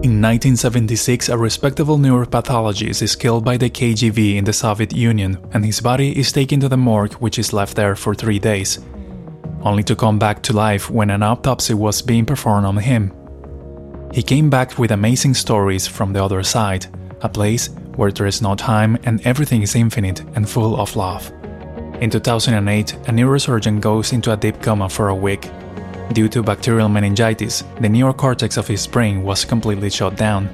In 0.00 0.22
1976, 0.22 1.28
a 1.28 1.36
respectable 1.36 1.98
neuropathologist 1.98 3.02
is 3.02 3.16
killed 3.16 3.44
by 3.44 3.56
the 3.56 3.68
KGB 3.68 4.36
in 4.36 4.44
the 4.44 4.52
Soviet 4.52 4.92
Union, 4.92 5.36
and 5.52 5.64
his 5.64 5.80
body 5.80 6.16
is 6.16 6.30
taken 6.30 6.60
to 6.60 6.68
the 6.68 6.76
morgue, 6.76 7.14
which 7.14 7.36
is 7.36 7.52
left 7.52 7.74
there 7.74 7.96
for 7.96 8.14
three 8.14 8.38
days, 8.38 8.78
only 9.62 9.82
to 9.82 9.96
come 9.96 10.16
back 10.16 10.40
to 10.44 10.52
life 10.52 10.88
when 10.88 11.10
an 11.10 11.24
autopsy 11.24 11.74
was 11.74 12.00
being 12.00 12.24
performed 12.24 12.64
on 12.64 12.76
him. 12.76 13.12
He 14.14 14.22
came 14.22 14.48
back 14.48 14.78
with 14.78 14.92
amazing 14.92 15.34
stories 15.34 15.88
from 15.88 16.12
the 16.12 16.22
other 16.22 16.44
side, 16.44 16.86
a 17.22 17.28
place 17.28 17.68
where 17.96 18.12
there 18.12 18.28
is 18.28 18.40
no 18.40 18.54
time 18.54 18.98
and 19.02 19.20
everything 19.26 19.62
is 19.62 19.74
infinite 19.74 20.20
and 20.36 20.48
full 20.48 20.80
of 20.80 20.94
love. 20.94 21.32
In 22.00 22.08
2008, 22.08 22.92
a 22.92 23.10
neurosurgeon 23.10 23.80
goes 23.80 24.12
into 24.12 24.32
a 24.32 24.36
deep 24.36 24.62
coma 24.62 24.88
for 24.88 25.08
a 25.08 25.14
week 25.16 25.50
Due 26.12 26.28
to 26.28 26.42
bacterial 26.42 26.88
meningitis, 26.88 27.62
the 27.80 27.88
neocortex 27.88 28.56
of 28.56 28.66
his 28.66 28.86
brain 28.86 29.22
was 29.22 29.44
completely 29.44 29.90
shut 29.90 30.16
down. 30.16 30.48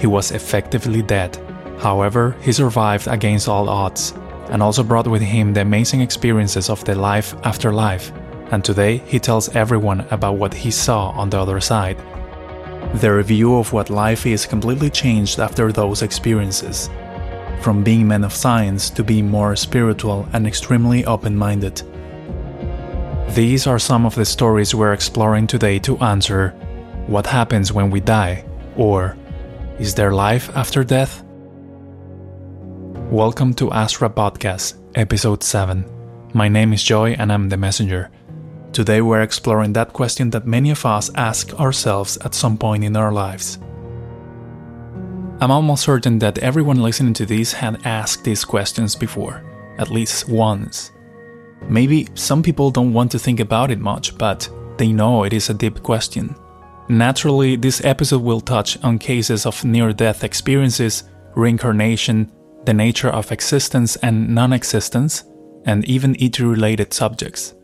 He 0.00 0.06
was 0.06 0.32
effectively 0.32 1.02
dead. 1.02 1.36
However, 1.78 2.34
he 2.40 2.52
survived 2.52 3.06
against 3.06 3.48
all 3.48 3.68
odds, 3.68 4.14
and 4.48 4.62
also 4.62 4.82
brought 4.82 5.06
with 5.06 5.22
him 5.22 5.52
the 5.52 5.60
amazing 5.60 6.00
experiences 6.00 6.70
of 6.70 6.82
the 6.84 6.94
life 6.94 7.34
after 7.44 7.72
life. 7.72 8.10
And 8.50 8.64
today, 8.64 8.98
he 9.06 9.18
tells 9.18 9.54
everyone 9.54 10.00
about 10.10 10.36
what 10.36 10.54
he 10.54 10.70
saw 10.70 11.10
on 11.10 11.30
the 11.30 11.38
other 11.38 11.60
side. 11.60 11.98
Their 12.94 13.22
view 13.22 13.56
of 13.58 13.72
what 13.72 13.90
life 13.90 14.26
is 14.26 14.46
completely 14.46 14.90
changed 14.90 15.38
after 15.38 15.70
those 15.70 16.02
experiences. 16.02 16.88
From 17.60 17.84
being 17.84 18.08
men 18.08 18.24
of 18.24 18.32
science 18.32 18.88
to 18.90 19.04
being 19.04 19.28
more 19.28 19.54
spiritual 19.54 20.26
and 20.32 20.46
extremely 20.46 21.04
open 21.04 21.36
minded. 21.36 21.82
These 23.34 23.68
are 23.68 23.78
some 23.78 24.06
of 24.06 24.16
the 24.16 24.24
stories 24.24 24.74
we're 24.74 24.92
exploring 24.92 25.46
today 25.46 25.78
to 25.80 25.96
answer 25.98 26.50
what 27.06 27.28
happens 27.28 27.72
when 27.72 27.88
we 27.88 28.00
die, 28.00 28.44
or 28.76 29.16
is 29.78 29.94
there 29.94 30.10
life 30.10 30.50
after 30.56 30.82
death? 30.82 31.22
Welcome 33.08 33.54
to 33.54 33.70
Astra 33.70 34.10
Podcast, 34.10 34.82
Episode 34.96 35.44
7. 35.44 35.84
My 36.34 36.48
name 36.48 36.72
is 36.72 36.82
Joy 36.82 37.12
and 37.12 37.32
I'm 37.32 37.48
the 37.48 37.56
messenger. 37.56 38.10
Today 38.72 39.00
we're 39.00 39.22
exploring 39.22 39.74
that 39.74 39.92
question 39.92 40.30
that 40.30 40.48
many 40.48 40.72
of 40.72 40.84
us 40.84 41.08
ask 41.14 41.54
ourselves 41.54 42.16
at 42.24 42.34
some 42.34 42.58
point 42.58 42.82
in 42.82 42.96
our 42.96 43.12
lives. 43.12 43.60
I'm 45.40 45.52
almost 45.52 45.84
certain 45.84 46.18
that 46.18 46.38
everyone 46.38 46.82
listening 46.82 47.14
to 47.14 47.26
this 47.26 47.52
had 47.52 47.86
asked 47.86 48.24
these 48.24 48.44
questions 48.44 48.96
before, 48.96 49.44
at 49.78 49.88
least 49.88 50.28
once. 50.28 50.90
Maybe 51.68 52.08
some 52.14 52.42
people 52.42 52.70
don't 52.70 52.92
want 52.92 53.10
to 53.12 53.18
think 53.18 53.40
about 53.40 53.70
it 53.70 53.78
much, 53.78 54.16
but 54.16 54.48
they 54.76 54.92
know 54.92 55.24
it 55.24 55.32
is 55.32 55.50
a 55.50 55.54
deep 55.54 55.82
question. 55.82 56.34
Naturally, 56.88 57.54
this 57.56 57.84
episode 57.84 58.22
will 58.22 58.40
touch 58.40 58.82
on 58.82 58.98
cases 58.98 59.46
of 59.46 59.64
near 59.64 59.92
death 59.92 60.24
experiences, 60.24 61.04
reincarnation, 61.36 62.32
the 62.64 62.74
nature 62.74 63.10
of 63.10 63.30
existence 63.30 63.96
and 63.96 64.34
non 64.34 64.52
existence, 64.52 65.24
and 65.64 65.84
even 65.84 66.20
ET 66.20 66.38
related 66.40 66.92
subjects. 66.92 67.54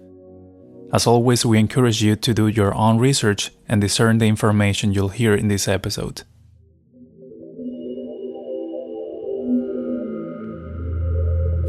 As 0.93 1.07
always, 1.07 1.45
we 1.45 1.59
encourage 1.59 2.03
you 2.03 2.15
to 2.17 2.33
do 2.33 2.47
your 2.47 2.75
own 2.75 2.99
research 2.99 3.51
and 3.69 3.81
discern 3.81 4.19
the 4.19 4.27
information 4.27 4.93
you'll 4.93 5.09
hear 5.09 5.35
in 5.35 5.49
this 5.49 5.67
episode. 5.67 6.23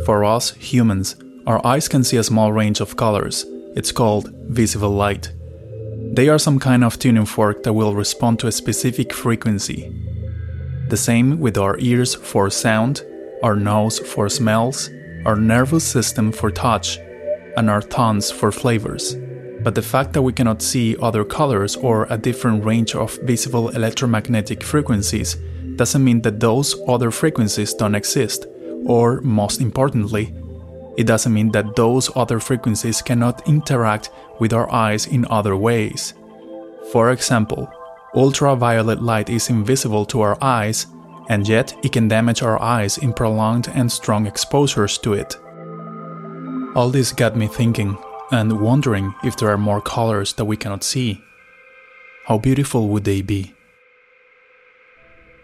For 0.06 0.24
us 0.24 0.52
humans, 0.54 1.16
our 1.48 1.66
eyes 1.66 1.88
can 1.88 2.04
see 2.04 2.18
a 2.18 2.24
small 2.24 2.52
range 2.52 2.82
of 2.82 2.98
colors. 2.98 3.46
It's 3.74 3.94
called 3.94 4.30
visible 4.50 4.90
light. 4.90 5.32
They 6.12 6.28
are 6.28 6.38
some 6.38 6.60
kind 6.60 6.84
of 6.84 7.00
tuning 7.00 7.26
fork 7.26 7.64
that 7.64 7.72
will 7.72 7.96
respond 7.96 8.40
to 8.40 8.48
a 8.48 8.52
specific 8.52 9.14
frequency. 9.14 9.90
The 10.90 10.98
same 10.98 11.40
with 11.40 11.58
our 11.58 11.80
ears 11.80 12.16
for 12.16 12.50
sound, 12.50 13.02
our 13.44 13.56
nose 13.56 13.98
for 13.98 14.28
smells, 14.28 14.90
our 15.26 15.38
nervous 15.38 15.86
system 15.86 16.34
for 16.34 16.52
touch, 16.52 16.98
and 17.56 17.70
our 17.70 17.82
tongues 17.82 18.30
for 18.30 18.52
flavors. 18.52 19.16
But 19.64 19.74
the 19.74 19.82
fact 19.82 20.12
that 20.14 20.24
we 20.24 20.34
cannot 20.34 20.62
see 20.62 20.98
other 21.02 21.24
colors 21.24 21.78
or 21.78 22.08
a 22.10 22.18
different 22.18 22.66
range 22.66 22.94
of 22.94 23.18
visible 23.24 23.70
electromagnetic 23.70 24.64
frequencies 24.64 25.38
doesn't 25.78 26.04
mean 26.04 26.22
that 26.24 26.42
those 26.42 26.76
other 26.90 27.10
frequencies 27.10 27.74
don't 27.74 27.96
exist, 27.96 28.46
or, 28.86 29.22
most 29.22 29.62
importantly, 29.62 30.34
it 30.98 31.06
doesn't 31.06 31.34
mean 31.34 31.52
that 31.52 31.76
those 31.76 32.10
other 32.16 32.40
frequencies 32.40 33.02
cannot 33.04 33.48
interact 33.48 34.10
with 34.40 34.52
our 34.52 34.70
eyes 34.72 35.06
in 35.06 35.26
other 35.30 35.56
ways. 35.56 36.16
For 36.92 37.12
example, 37.12 37.72
ultraviolet 38.16 39.02
light 39.02 39.30
is 39.30 39.50
invisible 39.50 40.06
to 40.08 40.22
our 40.22 40.38
eyes, 40.42 40.88
and 41.30 41.48
yet 41.48 41.76
it 41.84 41.92
can 41.92 42.08
damage 42.08 42.42
our 42.42 42.60
eyes 42.62 42.98
in 42.98 43.14
prolonged 43.14 43.70
and 43.74 43.92
strong 43.92 44.26
exposures 44.26 44.98
to 45.00 45.14
it. 45.14 45.38
All 46.76 46.90
this 46.90 47.12
got 47.12 47.36
me 47.36 47.48
thinking 47.48 47.98
and 48.32 48.60
wondering 48.60 49.14
if 49.24 49.38
there 49.38 49.50
are 49.50 49.58
more 49.58 49.82
colors 49.82 50.34
that 50.34 50.46
we 50.46 50.58
cannot 50.58 50.84
see. 50.84 51.22
How 52.26 52.38
beautiful 52.38 52.88
would 52.90 53.04
they 53.04 53.22
be? 53.22 53.54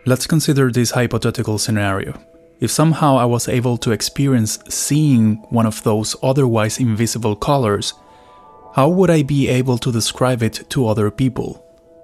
Let's 0.05 0.27
consider 0.27 0.71
this 0.71 0.91
hypothetical 0.91 1.57
scenario. 1.57 2.19
If 2.63 2.71
somehow 2.71 3.17
I 3.17 3.25
was 3.25 3.49
able 3.49 3.75
to 3.79 3.91
experience 3.91 4.57
seeing 4.69 5.35
one 5.49 5.65
of 5.65 5.83
those 5.83 6.15
otherwise 6.23 6.79
invisible 6.79 7.35
colors, 7.35 7.93
how 8.73 8.87
would 8.87 9.09
I 9.09 9.21
be 9.21 9.49
able 9.49 9.77
to 9.79 9.91
describe 9.91 10.41
it 10.41 10.69
to 10.69 10.87
other 10.87 11.11
people? 11.11 11.61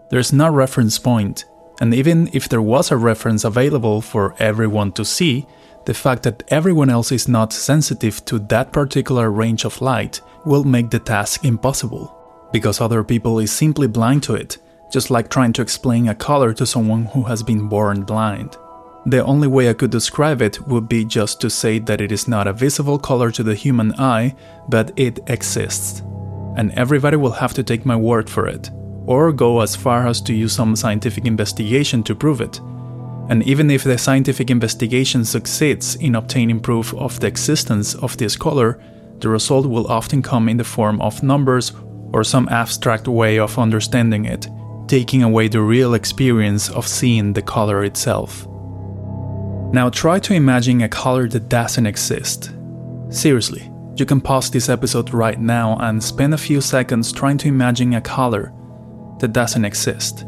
There's 0.09 0.33
no 0.33 0.51
reference 0.51 0.99
point, 0.99 1.45
and 1.79 1.93
even 1.93 2.29
if 2.33 2.49
there 2.49 2.61
was 2.61 2.91
a 2.91 2.97
reference 2.97 3.45
available 3.45 4.01
for 4.01 4.35
everyone 4.37 4.91
to 4.93 5.05
see, 5.05 5.47
the 5.85 5.93
fact 5.93 6.23
that 6.23 6.43
everyone 6.49 6.89
else 6.89 7.13
is 7.13 7.29
not 7.29 7.53
sensitive 7.53 8.25
to 8.25 8.37
that 8.49 8.73
particular 8.73 9.31
range 9.31 9.63
of 9.63 9.81
light 9.81 10.19
will 10.43 10.65
make 10.65 10.89
the 10.89 10.99
task 10.99 11.45
impossible, 11.45 12.13
because 12.51 12.81
other 12.81 13.01
people 13.01 13.39
is 13.39 13.49
simply 13.49 13.87
blind 13.87 14.23
to 14.23 14.35
it, 14.35 14.57
just 14.91 15.09
like 15.09 15.29
trying 15.29 15.53
to 15.53 15.61
explain 15.61 16.09
a 16.09 16.15
color 16.15 16.53
to 16.53 16.65
someone 16.65 17.05
who 17.05 17.23
has 17.23 17.43
been 17.43 17.69
born 17.69 18.03
blind. 18.03 18.57
The 19.05 19.23
only 19.23 19.47
way 19.47 19.69
I 19.69 19.73
could 19.73 19.91
describe 19.91 20.41
it 20.41 20.67
would 20.67 20.89
be 20.89 21.05
just 21.05 21.39
to 21.41 21.49
say 21.49 21.79
that 21.79 22.01
it 22.01 22.11
is 22.11 22.27
not 22.27 22.47
a 22.47 22.53
visible 22.53 22.99
color 22.99 23.31
to 23.31 23.43
the 23.43 23.55
human 23.55 23.93
eye, 23.93 24.35
but 24.67 24.91
it 24.97 25.19
exists. 25.27 26.01
And 26.57 26.71
everybody 26.73 27.15
will 27.15 27.31
have 27.31 27.53
to 27.53 27.63
take 27.63 27.85
my 27.85 27.95
word 27.95 28.29
for 28.29 28.45
it, 28.45 28.69
or 29.05 29.31
go 29.31 29.61
as 29.61 29.75
far 29.75 30.05
as 30.05 30.19
to 30.21 30.33
use 30.33 30.53
some 30.53 30.75
scientific 30.75 31.25
investigation 31.25 32.03
to 32.03 32.15
prove 32.15 32.41
it. 32.41 32.59
And 33.29 33.43
even 33.43 33.71
if 33.71 33.83
the 33.83 33.97
scientific 33.97 34.49
investigation 34.49 35.23
succeeds 35.23 35.95
in 35.95 36.15
obtaining 36.15 36.59
proof 36.59 36.93
of 36.95 37.19
the 37.19 37.27
existence 37.27 37.95
of 37.95 38.17
this 38.17 38.35
color, 38.35 38.81
the 39.19 39.29
result 39.29 39.65
will 39.65 39.87
often 39.87 40.21
come 40.21 40.49
in 40.49 40.57
the 40.57 40.63
form 40.63 40.99
of 40.99 41.23
numbers 41.23 41.71
or 42.11 42.23
some 42.23 42.49
abstract 42.49 43.07
way 43.07 43.37
of 43.39 43.59
understanding 43.59 44.25
it, 44.25 44.47
taking 44.87 45.23
away 45.23 45.47
the 45.47 45.61
real 45.61 45.93
experience 45.93 46.69
of 46.69 46.87
seeing 46.87 47.31
the 47.31 47.41
color 47.41 47.83
itself. 47.83 48.47
Now 49.71 49.89
try 49.89 50.17
to 50.19 50.33
imagine 50.33 50.81
a 50.81 50.89
color 50.89 51.27
that 51.27 51.47
doesn't 51.47 51.85
exist. 51.85 52.51
Seriously, 53.09 53.71
you 53.95 54.05
can 54.05 54.19
pause 54.19 54.49
this 54.49 54.67
episode 54.67 55.13
right 55.13 55.39
now 55.39 55.77
and 55.79 56.03
spend 56.03 56.33
a 56.33 56.37
few 56.37 56.59
seconds 56.59 57.11
trying 57.11 57.37
to 57.39 57.47
imagine 57.47 57.93
a 57.93 58.01
color 58.01 58.51
that 59.19 59.33
doesn't 59.33 59.65
exist. 59.65 60.25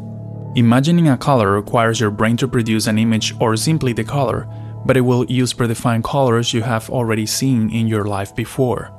Imagining 0.54 1.08
a 1.08 1.16
color 1.16 1.52
requires 1.52 1.98
your 1.98 2.10
brain 2.10 2.36
to 2.36 2.46
produce 2.46 2.86
an 2.86 2.98
image 2.98 3.34
or 3.40 3.56
simply 3.56 3.92
the 3.92 4.04
color, 4.04 4.46
but 4.84 4.96
it 4.96 5.00
will 5.00 5.24
use 5.24 5.52
predefined 5.52 6.04
colors 6.04 6.52
you 6.52 6.62
have 6.62 6.88
already 6.90 7.26
seen 7.26 7.68
in 7.70 7.88
your 7.88 8.04
life 8.04 8.36
before. 8.36 8.92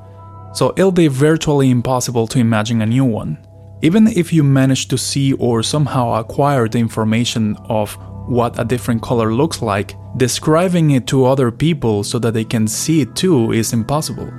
So 0.53 0.73
it'll 0.75 0.91
be 0.91 1.07
virtually 1.07 1.69
impossible 1.69 2.27
to 2.27 2.39
imagine 2.39 2.81
a 2.81 2.85
new 2.85 3.05
one. 3.05 3.37
Even 3.81 4.07
if 4.07 4.33
you 4.33 4.43
manage 4.43 4.87
to 4.89 4.97
see 4.97 5.33
or 5.33 5.63
somehow 5.63 6.13
acquire 6.13 6.67
the 6.67 6.79
information 6.79 7.55
of 7.69 7.97
what 8.27 8.59
a 8.59 8.65
different 8.65 9.01
color 9.01 9.33
looks 9.33 9.61
like, 9.61 9.95
describing 10.17 10.91
it 10.91 11.07
to 11.07 11.25
other 11.25 11.51
people 11.51 12.03
so 12.03 12.19
that 12.19 12.33
they 12.33 12.45
can 12.45 12.67
see 12.67 13.01
it 13.01 13.15
too 13.15 13.51
is 13.51 13.73
impossible. 13.73 14.31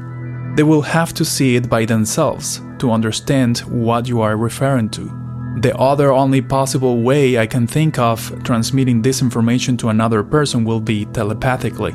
They 0.56 0.62
will 0.62 0.82
have 0.82 1.12
to 1.14 1.24
see 1.24 1.56
it 1.56 1.68
by 1.68 1.84
themselves 1.84 2.60
to 2.78 2.92
understand 2.92 3.58
what 3.60 4.08
you 4.08 4.20
are 4.20 4.36
referring 4.36 4.90
to. 4.90 5.10
The 5.60 5.76
other 5.76 6.12
only 6.12 6.42
possible 6.42 7.02
way 7.02 7.38
I 7.38 7.46
can 7.46 7.66
think 7.66 7.98
of 7.98 8.42
transmitting 8.42 9.02
this 9.02 9.22
information 9.22 9.76
to 9.78 9.88
another 9.88 10.22
person 10.22 10.64
will 10.64 10.80
be 10.80 11.06
telepathically. 11.06 11.94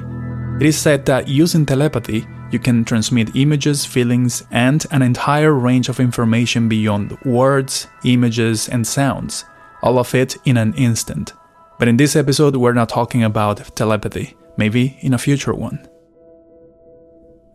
It 0.60 0.66
is 0.66 0.78
said 0.78 1.06
that 1.06 1.28
using 1.28 1.66
telepathy, 1.66 2.26
you 2.52 2.60
can 2.60 2.84
transmit 2.84 3.36
images, 3.36 3.86
feelings, 3.86 4.44
and 4.52 4.86
an 4.92 5.02
entire 5.02 5.54
range 5.54 5.88
of 5.88 6.00
information 6.00 6.68
beyond 6.68 7.18
words, 7.24 7.88
images, 8.04 8.68
and 8.68 8.86
sounds, 8.86 9.46
all 9.82 10.00
of 10.00 10.16
it 10.16 10.36
in 10.46 10.58
an 10.58 10.74
instant. 10.74 11.34
But 11.80 11.88
in 11.88 11.98
this 11.98 12.16
episode, 12.18 12.58
we're 12.58 12.74
not 12.74 12.90
talking 12.90 13.24
about 13.24 13.76
telepathy, 13.76 14.36
maybe 14.58 14.98
in 15.00 15.14
a 15.14 15.18
future 15.18 15.54
one. 15.54 15.88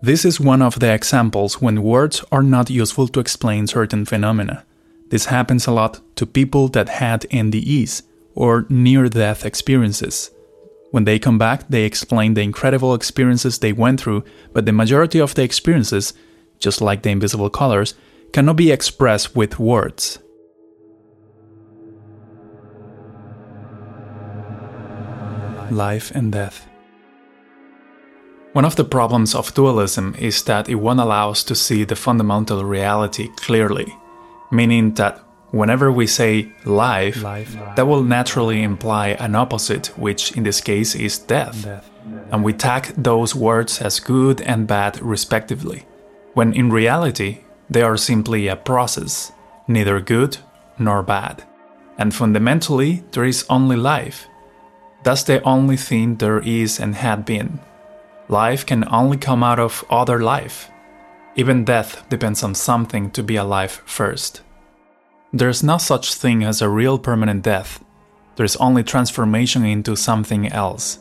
This 0.00 0.24
is 0.24 0.40
one 0.40 0.62
of 0.62 0.80
the 0.80 0.92
examples 0.92 1.60
when 1.60 1.82
words 1.82 2.24
are 2.32 2.42
not 2.42 2.70
useful 2.70 3.06
to 3.08 3.20
explain 3.20 3.66
certain 3.66 4.04
phenomena. 4.04 4.64
This 5.10 5.26
happens 5.26 5.66
a 5.66 5.72
lot 5.72 6.00
to 6.16 6.26
people 6.26 6.68
that 6.68 6.88
had 6.88 7.22
NDEs, 7.30 8.02
or 8.34 8.66
near 8.68 9.08
death 9.08 9.44
experiences. 9.44 10.30
When 10.90 11.04
they 11.04 11.18
come 11.18 11.38
back, 11.38 11.68
they 11.68 11.84
explain 11.84 12.34
the 12.34 12.42
incredible 12.42 12.94
experiences 12.94 13.58
they 13.58 13.72
went 13.72 14.00
through, 14.00 14.24
but 14.52 14.64
the 14.64 14.72
majority 14.72 15.20
of 15.20 15.34
the 15.34 15.42
experiences, 15.42 16.14
just 16.58 16.80
like 16.80 17.02
the 17.02 17.10
invisible 17.10 17.50
colors, 17.50 17.94
cannot 18.32 18.56
be 18.56 18.72
expressed 18.72 19.36
with 19.36 19.58
words. 19.58 20.18
Life 25.70 26.10
and 26.14 26.32
death. 26.32 26.66
One 28.52 28.64
of 28.64 28.76
the 28.76 28.84
problems 28.84 29.34
of 29.34 29.52
dualism 29.54 30.14
is 30.16 30.44
that 30.44 30.68
it 30.68 30.76
won't 30.76 31.00
allow 31.00 31.30
us 31.30 31.42
to 31.44 31.54
see 31.54 31.84
the 31.84 31.96
fundamental 31.96 32.64
reality 32.64 33.28
clearly, 33.36 33.92
meaning 34.52 34.94
that 34.94 35.20
whenever 35.50 35.90
we 35.90 36.06
say 36.06 36.52
life, 36.64 37.22
life, 37.22 37.56
that 37.74 37.86
will 37.86 38.04
naturally 38.04 38.62
imply 38.62 39.08
an 39.08 39.34
opposite, 39.34 39.86
which 39.96 40.36
in 40.36 40.44
this 40.44 40.60
case 40.60 40.94
is 40.94 41.18
death. 41.18 41.64
death. 41.64 41.90
And 42.30 42.44
we 42.44 42.52
tag 42.52 42.92
those 42.96 43.34
words 43.34 43.80
as 43.80 43.98
good 43.98 44.40
and 44.42 44.66
bad 44.66 45.00
respectively, 45.00 45.84
when 46.34 46.52
in 46.52 46.70
reality, 46.70 47.38
they 47.70 47.82
are 47.82 47.96
simply 47.96 48.46
a 48.46 48.56
process, 48.56 49.32
neither 49.66 50.00
good 50.00 50.36
nor 50.78 51.02
bad. 51.02 51.44
And 51.98 52.14
fundamentally, 52.14 53.02
there 53.12 53.24
is 53.24 53.46
only 53.48 53.76
life. 53.76 54.26
That's 55.04 55.22
the 55.22 55.42
only 55.42 55.76
thing 55.76 56.16
there 56.16 56.40
is 56.40 56.80
and 56.80 56.94
had 56.94 57.24
been. 57.26 57.60
Life 58.28 58.64
can 58.64 58.88
only 58.90 59.18
come 59.18 59.42
out 59.42 59.58
of 59.58 59.84
other 59.90 60.18
life. 60.18 60.70
Even 61.36 61.64
death 61.64 62.08
depends 62.08 62.42
on 62.42 62.54
something 62.54 63.10
to 63.10 63.22
be 63.22 63.36
alive 63.36 63.82
first. 63.84 64.40
There's 65.30 65.62
no 65.62 65.76
such 65.78 66.14
thing 66.14 66.42
as 66.42 66.62
a 66.62 66.70
real 66.70 66.98
permanent 66.98 67.42
death. 67.42 67.84
There's 68.36 68.56
only 68.56 68.82
transformation 68.82 69.64
into 69.64 69.94
something 69.94 70.48
else. 70.48 71.00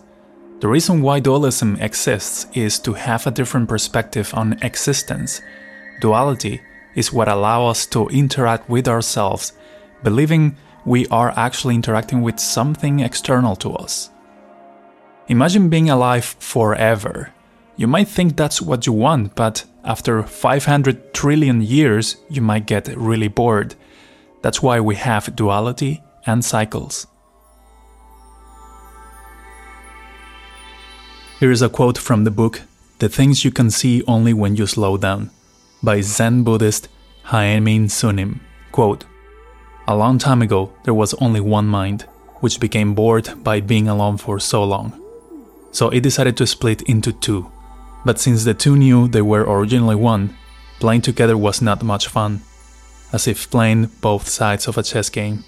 The 0.59 0.67
reason 0.67 1.01
why 1.01 1.19
dualism 1.19 1.77
exists 1.79 2.47
is 2.53 2.79
to 2.79 2.93
have 2.93 3.25
a 3.25 3.31
different 3.31 3.69
perspective 3.69 4.33
on 4.33 4.59
existence. 4.61 5.41
Duality 6.01 6.61
is 6.95 7.13
what 7.13 7.27
allows 7.29 7.77
us 7.77 7.85
to 7.87 8.09
interact 8.09 8.69
with 8.69 8.87
ourselves, 8.87 9.53
believing 10.03 10.57
we 10.85 11.07
are 11.07 11.33
actually 11.35 11.75
interacting 11.75 12.21
with 12.21 12.39
something 12.39 12.99
external 12.99 13.55
to 13.57 13.73
us. 13.73 14.09
Imagine 15.27 15.69
being 15.69 15.89
alive 15.89 16.25
forever. 16.39 17.31
You 17.77 17.87
might 17.87 18.07
think 18.07 18.35
that's 18.35 18.61
what 18.61 18.85
you 18.85 18.93
want, 18.93 19.35
but 19.35 19.65
after 19.83 20.23
500 20.23 21.13
trillion 21.13 21.61
years, 21.61 22.17
you 22.29 22.41
might 22.41 22.65
get 22.65 22.87
really 22.95 23.27
bored 23.27 23.75
that's 24.43 24.61
why 24.61 24.79
we 24.81 24.95
have 24.95 25.35
duality 25.35 26.03
and 26.27 26.45
cycles. 26.45 27.07
Here 31.39 31.49
is 31.49 31.61
a 31.61 31.69
quote 31.69 31.97
from 31.97 32.25
the 32.25 32.31
book 32.31 32.61
The 32.99 33.09
Things 33.09 33.43
You 33.43 33.51
Can 33.51 33.71
See 33.71 34.03
Only 34.05 34.33
When 34.33 34.55
You 34.55 34.67
Slow 34.67 34.97
Down 34.97 35.31
by 35.81 36.01
Zen 36.01 36.43
Buddhist 36.43 36.89
Haemin 37.27 37.87
Sunim. 37.87 38.41
Quote 38.71 39.05
A 39.87 39.95
long 39.95 40.17
time 40.17 40.41
ago, 40.41 40.71
there 40.83 40.93
was 40.93 41.13
only 41.15 41.41
one 41.41 41.67
mind, 41.67 42.03
which 42.39 42.59
became 42.59 42.93
bored 42.93 43.43
by 43.43 43.59
being 43.59 43.87
alone 43.87 44.17
for 44.17 44.39
so 44.39 44.63
long. 44.63 44.93
So 45.71 45.89
it 45.89 46.01
decided 46.03 46.37
to 46.37 46.47
split 46.47 46.81
into 46.83 47.11
two. 47.11 47.51
But 48.05 48.19
since 48.19 48.43
the 48.43 48.53
two 48.53 48.75
knew 48.75 49.07
they 49.07 49.21
were 49.21 49.43
originally 49.43 49.95
one, 49.95 50.35
playing 50.79 51.01
together 51.01 51.37
was 51.37 51.61
not 51.61 51.83
much 51.83 52.07
fun 52.07 52.41
as 53.13 53.27
if 53.27 53.49
playing 53.49 53.85
both 54.01 54.27
sides 54.27 54.67
of 54.67 54.77
a 54.77 54.83
chess 54.83 55.09
game. 55.09 55.45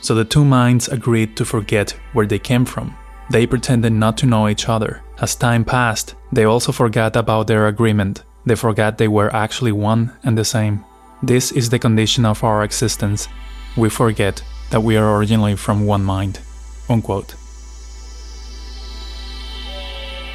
So 0.00 0.14
the 0.14 0.24
two 0.24 0.44
minds 0.44 0.88
agreed 0.88 1.36
to 1.36 1.44
forget 1.44 1.90
where 2.14 2.26
they 2.26 2.38
came 2.38 2.64
from. 2.64 2.96
They 3.30 3.46
pretended 3.46 3.92
not 3.92 4.16
to 4.18 4.26
know 4.26 4.48
each 4.48 4.68
other. 4.68 5.02
As 5.20 5.34
time 5.34 5.64
passed, 5.64 6.14
they 6.32 6.44
also 6.44 6.72
forgot 6.72 7.16
about 7.16 7.48
their 7.48 7.66
agreement. 7.66 8.22
They 8.46 8.54
forgot 8.54 8.96
they 8.96 9.08
were 9.08 9.34
actually 9.34 9.72
one 9.72 10.12
and 10.22 10.38
the 10.38 10.44
same. 10.44 10.84
This 11.22 11.52
is 11.52 11.68
the 11.68 11.78
condition 11.78 12.24
of 12.24 12.42
our 12.42 12.64
existence. 12.64 13.28
We 13.76 13.88
forget 13.88 14.42
that 14.70 14.82
we 14.82 14.96
are 14.96 15.16
originally 15.16 15.56
from 15.56 15.86
one 15.86 16.04
mind. 16.04 16.40
Unquote. 16.88 17.34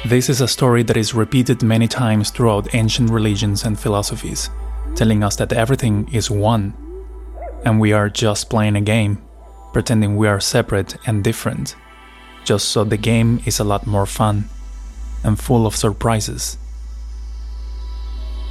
This 0.04 0.28
is 0.28 0.40
a 0.40 0.48
story 0.48 0.82
that 0.84 0.96
is 0.96 1.14
repeated 1.14 1.62
many 1.62 1.88
times 1.88 2.30
throughout 2.30 2.74
ancient 2.74 3.10
religions 3.10 3.64
and 3.64 3.78
philosophies 3.78 4.50
telling 4.96 5.22
us 5.22 5.36
that 5.36 5.52
everything 5.52 6.08
is 6.12 6.30
one, 6.30 6.72
and 7.64 7.78
we 7.78 7.92
are 7.92 8.08
just 8.08 8.48
playing 8.48 8.76
a 8.76 8.80
game, 8.80 9.22
pretending 9.72 10.16
we 10.16 10.26
are 10.26 10.40
separate 10.40 10.96
and 11.06 11.22
different, 11.22 11.76
just 12.44 12.70
so 12.70 12.82
the 12.82 12.96
game 12.96 13.40
is 13.44 13.60
a 13.60 13.64
lot 13.64 13.86
more 13.86 14.06
fun 14.06 14.48
and 15.22 15.38
full 15.38 15.66
of 15.66 15.76
surprises. 15.76 16.56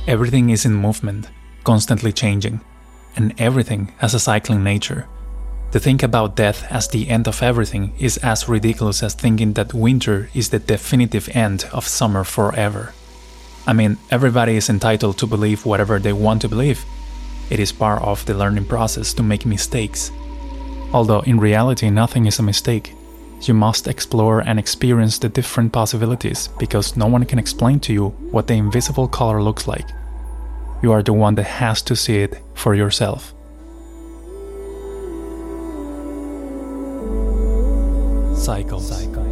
Everything 0.08 0.52
is 0.52 0.66
in 0.66 0.74
movement, 0.74 1.30
constantly 1.64 2.14
changing, 2.14 2.62
and 3.16 3.34
everything 3.40 3.92
has 3.98 4.14
a 4.14 4.20
cycling 4.20 4.64
nature. 4.64 5.08
To 5.72 5.80
think 5.80 6.04
about 6.04 6.36
death 6.36 6.66
as 6.72 6.88
the 6.88 7.10
end 7.10 7.28
of 7.28 7.44
everything 7.44 7.94
is 8.00 8.18
as 8.18 8.48
ridiculous 8.48 9.04
as 9.04 9.14
thinking 9.14 9.54
that 9.54 9.74
winter 9.74 10.30
is 10.34 10.50
the 10.50 10.60
definitive 10.60 11.28
end 11.36 11.66
of 11.74 11.88
summer 11.88 12.24
forever. 12.24 12.94
I 13.68 13.74
mean, 13.74 13.98
everybody 14.10 14.56
is 14.56 14.70
entitled 14.70 15.18
to 15.18 15.28
believe 15.28 15.66
whatever 15.66 16.00
they 16.00 16.14
want 16.14 16.42
to 16.44 16.48
believe. 16.48 16.86
It 17.50 17.60
is 17.60 17.72
part 17.72 18.02
of 18.02 18.26
the 18.26 18.34
learning 18.34 18.66
process 18.66 19.14
to 19.16 19.24
make 19.24 19.46
mistakes. 19.46 20.12
Although 20.94 21.22
in 21.22 21.40
reality, 21.40 21.90
nothing 21.90 22.26
is 22.26 22.40
a 22.40 22.44
mistake. 22.44 22.94
You 23.42 23.54
must 23.54 23.88
explore 23.88 24.40
and 24.42 24.58
experience 24.58 25.20
the 25.20 25.30
different 25.30 25.74
possibilities 25.74 26.48
because 26.58 26.96
no 26.96 27.08
one 27.08 27.26
can 27.26 27.38
explain 27.38 27.80
to 27.82 27.94
you 27.94 28.10
what 28.32 28.48
the 28.48 28.54
invisible 28.54 29.08
color 29.08 29.44
looks 29.44 29.68
like. 29.68 29.88
You 30.86 30.92
are 30.92 31.02
the 31.02 31.14
one 31.14 31.34
that 31.34 31.48
has 31.66 31.82
to 31.82 31.96
see 31.96 32.18
it 32.18 32.40
for 32.54 32.76
yourself. 32.76 33.34
Cycle. 38.38 38.80
Cycle. 38.80 39.26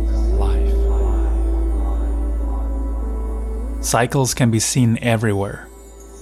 Cycles 3.84 4.34
can 4.34 4.50
be 4.50 4.60
seen 4.60 4.98
everywhere 5.04 5.68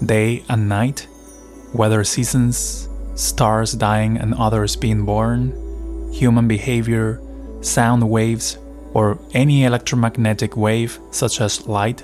day 0.06 0.44
and 0.50 0.68
night, 0.68 1.08
weather 1.74 2.04
seasons, 2.04 2.90
stars 3.16 3.72
dying 3.72 4.18
and 4.18 4.34
others 4.34 4.76
being 4.76 5.06
born, 5.06 6.12
human 6.12 6.50
behavior, 6.50 7.22
sound 7.62 8.04
waves, 8.04 8.58
or 8.94 9.18
any 9.34 9.64
electromagnetic 9.64 10.58
wave 10.58 11.00
such 11.12 11.40
as 11.40 11.66
light, 11.68 12.04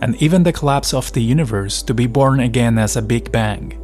and 0.00 0.20
even 0.22 0.42
the 0.42 0.52
collapse 0.52 0.94
of 0.94 1.12
the 1.12 1.22
universe 1.22 1.82
to 1.82 1.94
be 1.94 2.06
born 2.06 2.40
again 2.40 2.78
as 2.78 2.96
a 2.96 3.02
Big 3.02 3.30
Bang. 3.30 3.76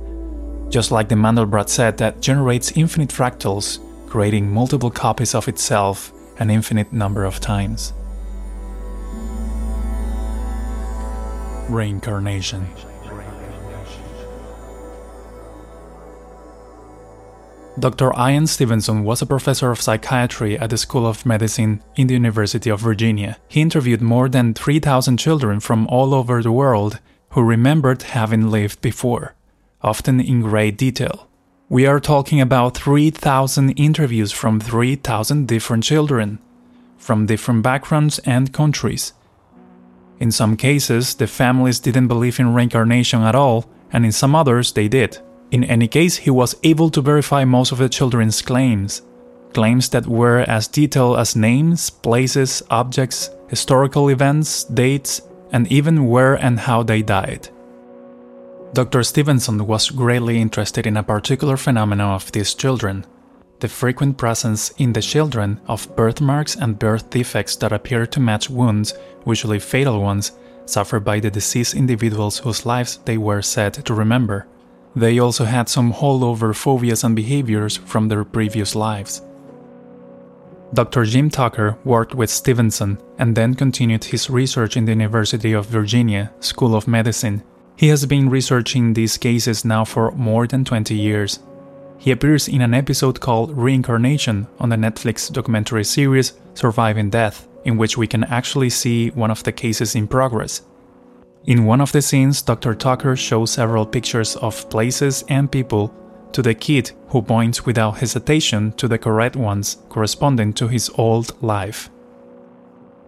Just 0.70 0.90
like 0.90 1.08
the 1.08 1.14
Mandelbrot 1.14 1.68
set 1.68 1.98
that 1.98 2.20
generates 2.20 2.72
infinite 2.76 3.10
fractals, 3.10 3.78
creating 4.08 4.50
multiple 4.50 4.90
copies 4.90 5.34
of 5.34 5.48
itself 5.48 6.12
an 6.38 6.50
infinite 6.50 6.92
number 6.92 7.24
of 7.24 7.40
times. 7.40 7.92
Reincarnation. 11.68 12.66
Dr. 17.78 18.12
Ian 18.18 18.46
Stevenson 18.46 19.04
was 19.04 19.20
a 19.20 19.26
professor 19.26 19.70
of 19.70 19.80
psychiatry 19.80 20.58
at 20.58 20.70
the 20.70 20.78
School 20.78 21.06
of 21.06 21.26
Medicine 21.26 21.82
in 21.94 22.06
the 22.06 22.14
University 22.14 22.70
of 22.70 22.80
Virginia. 22.80 23.36
He 23.48 23.60
interviewed 23.60 24.00
more 24.00 24.28
than 24.28 24.54
3,000 24.54 25.18
children 25.18 25.60
from 25.60 25.86
all 25.88 26.14
over 26.14 26.42
the 26.42 26.52
world 26.52 26.98
who 27.30 27.42
remembered 27.42 28.02
having 28.02 28.50
lived 28.50 28.80
before, 28.80 29.34
often 29.82 30.20
in 30.20 30.40
great 30.40 30.78
detail. 30.78 31.28
We 31.68 31.86
are 31.86 32.00
talking 32.00 32.40
about 32.40 32.76
3,000 32.76 33.70
interviews 33.70 34.32
from 34.32 34.60
3,000 34.60 35.46
different 35.46 35.84
children, 35.84 36.38
from 36.96 37.26
different 37.26 37.62
backgrounds 37.62 38.18
and 38.20 38.52
countries, 38.52 39.12
in 40.18 40.32
some 40.32 40.56
cases, 40.56 41.14
the 41.14 41.26
families 41.26 41.78
didn't 41.78 42.08
believe 42.08 42.40
in 42.40 42.54
reincarnation 42.54 43.22
at 43.22 43.34
all, 43.34 43.66
and 43.92 44.04
in 44.04 44.12
some 44.12 44.34
others, 44.34 44.72
they 44.72 44.88
did. 44.88 45.18
In 45.50 45.64
any 45.64 45.88
case, 45.88 46.16
he 46.16 46.30
was 46.30 46.56
able 46.62 46.90
to 46.90 47.00
verify 47.00 47.44
most 47.44 47.72
of 47.72 47.78
the 47.78 47.88
children's 47.88 48.42
claims. 48.42 49.02
Claims 49.52 49.88
that 49.90 50.06
were 50.06 50.40
as 50.48 50.68
detailed 50.68 51.18
as 51.18 51.36
names, 51.36 51.90
places, 51.90 52.62
objects, 52.70 53.30
historical 53.48 54.08
events, 54.10 54.64
dates, 54.64 55.22
and 55.52 55.70
even 55.70 56.06
where 56.08 56.34
and 56.34 56.58
how 56.60 56.82
they 56.82 57.02
died. 57.02 57.48
Dr. 58.72 59.02
Stevenson 59.02 59.66
was 59.66 59.90
greatly 59.90 60.38
interested 60.38 60.86
in 60.86 60.96
a 60.96 61.02
particular 61.02 61.56
phenomenon 61.56 62.14
of 62.14 62.32
these 62.32 62.52
children 62.52 63.06
the 63.60 63.68
frequent 63.68 64.18
presence 64.18 64.70
in 64.76 64.92
the 64.92 65.00
children 65.00 65.58
of 65.66 65.94
birthmarks 65.96 66.56
and 66.56 66.78
birth 66.78 67.08
defects 67.08 67.56
that 67.56 67.72
appear 67.72 68.06
to 68.06 68.20
match 68.20 68.50
wounds, 68.50 68.92
usually 69.26 69.58
fatal 69.58 70.02
ones, 70.02 70.32
suffered 70.66 71.00
by 71.00 71.20
the 71.20 71.30
deceased 71.30 71.74
individuals 71.74 72.38
whose 72.38 72.66
lives 72.66 72.98
they 73.04 73.16
were 73.16 73.40
said 73.40 73.72
to 73.86 73.94
remember. 73.94 74.46
They 74.96 75.18
also 75.18 75.44
had 75.44 75.68
some 75.68 75.92
holdover 75.92 76.56
phobias 76.56 77.04
and 77.04 77.14
behaviors 77.14 77.76
from 77.76 78.08
their 78.08 78.24
previous 78.24 78.74
lives. 78.74 79.20
Dr. 80.72 81.04
Jim 81.04 81.28
Tucker 81.30 81.76
worked 81.84 82.14
with 82.14 82.30
Stevenson 82.30 82.98
and 83.18 83.36
then 83.36 83.54
continued 83.54 84.04
his 84.04 84.30
research 84.30 84.76
in 84.76 84.86
the 84.86 84.92
University 84.92 85.52
of 85.52 85.66
Virginia 85.66 86.32
School 86.40 86.74
of 86.74 86.88
Medicine. 86.88 87.42
He 87.76 87.88
has 87.88 88.06
been 88.06 88.30
researching 88.30 88.94
these 88.94 89.18
cases 89.18 89.66
now 89.66 89.84
for 89.84 90.12
more 90.12 90.46
than 90.46 90.64
20 90.64 90.94
years. 90.94 91.40
He 91.98 92.10
appears 92.10 92.48
in 92.48 92.62
an 92.62 92.74
episode 92.74 93.20
called 93.20 93.56
Reincarnation 93.56 94.46
on 94.58 94.70
the 94.70 94.76
Netflix 94.76 95.30
documentary 95.30 95.84
series 95.84 96.32
Surviving 96.54 97.10
Death, 97.10 97.46
in 97.64 97.76
which 97.76 97.98
we 97.98 98.06
can 98.06 98.24
actually 98.24 98.70
see 98.70 99.10
one 99.10 99.30
of 99.30 99.42
the 99.42 99.52
cases 99.52 99.94
in 99.94 100.08
progress. 100.08 100.62
In 101.46 101.64
one 101.64 101.80
of 101.80 101.92
the 101.92 102.02
scenes, 102.02 102.42
Dr. 102.42 102.74
Tucker 102.74 103.14
shows 103.14 103.52
several 103.52 103.86
pictures 103.86 104.34
of 104.36 104.68
places 104.68 105.24
and 105.28 105.50
people 105.50 105.94
to 106.32 106.42
the 106.42 106.54
kid 106.54 106.90
who 107.08 107.22
points 107.22 107.64
without 107.64 107.98
hesitation 107.98 108.72
to 108.72 108.88
the 108.88 108.98
correct 108.98 109.36
ones 109.36 109.78
corresponding 109.88 110.52
to 110.54 110.66
his 110.66 110.90
old 110.98 111.40
life. 111.40 111.88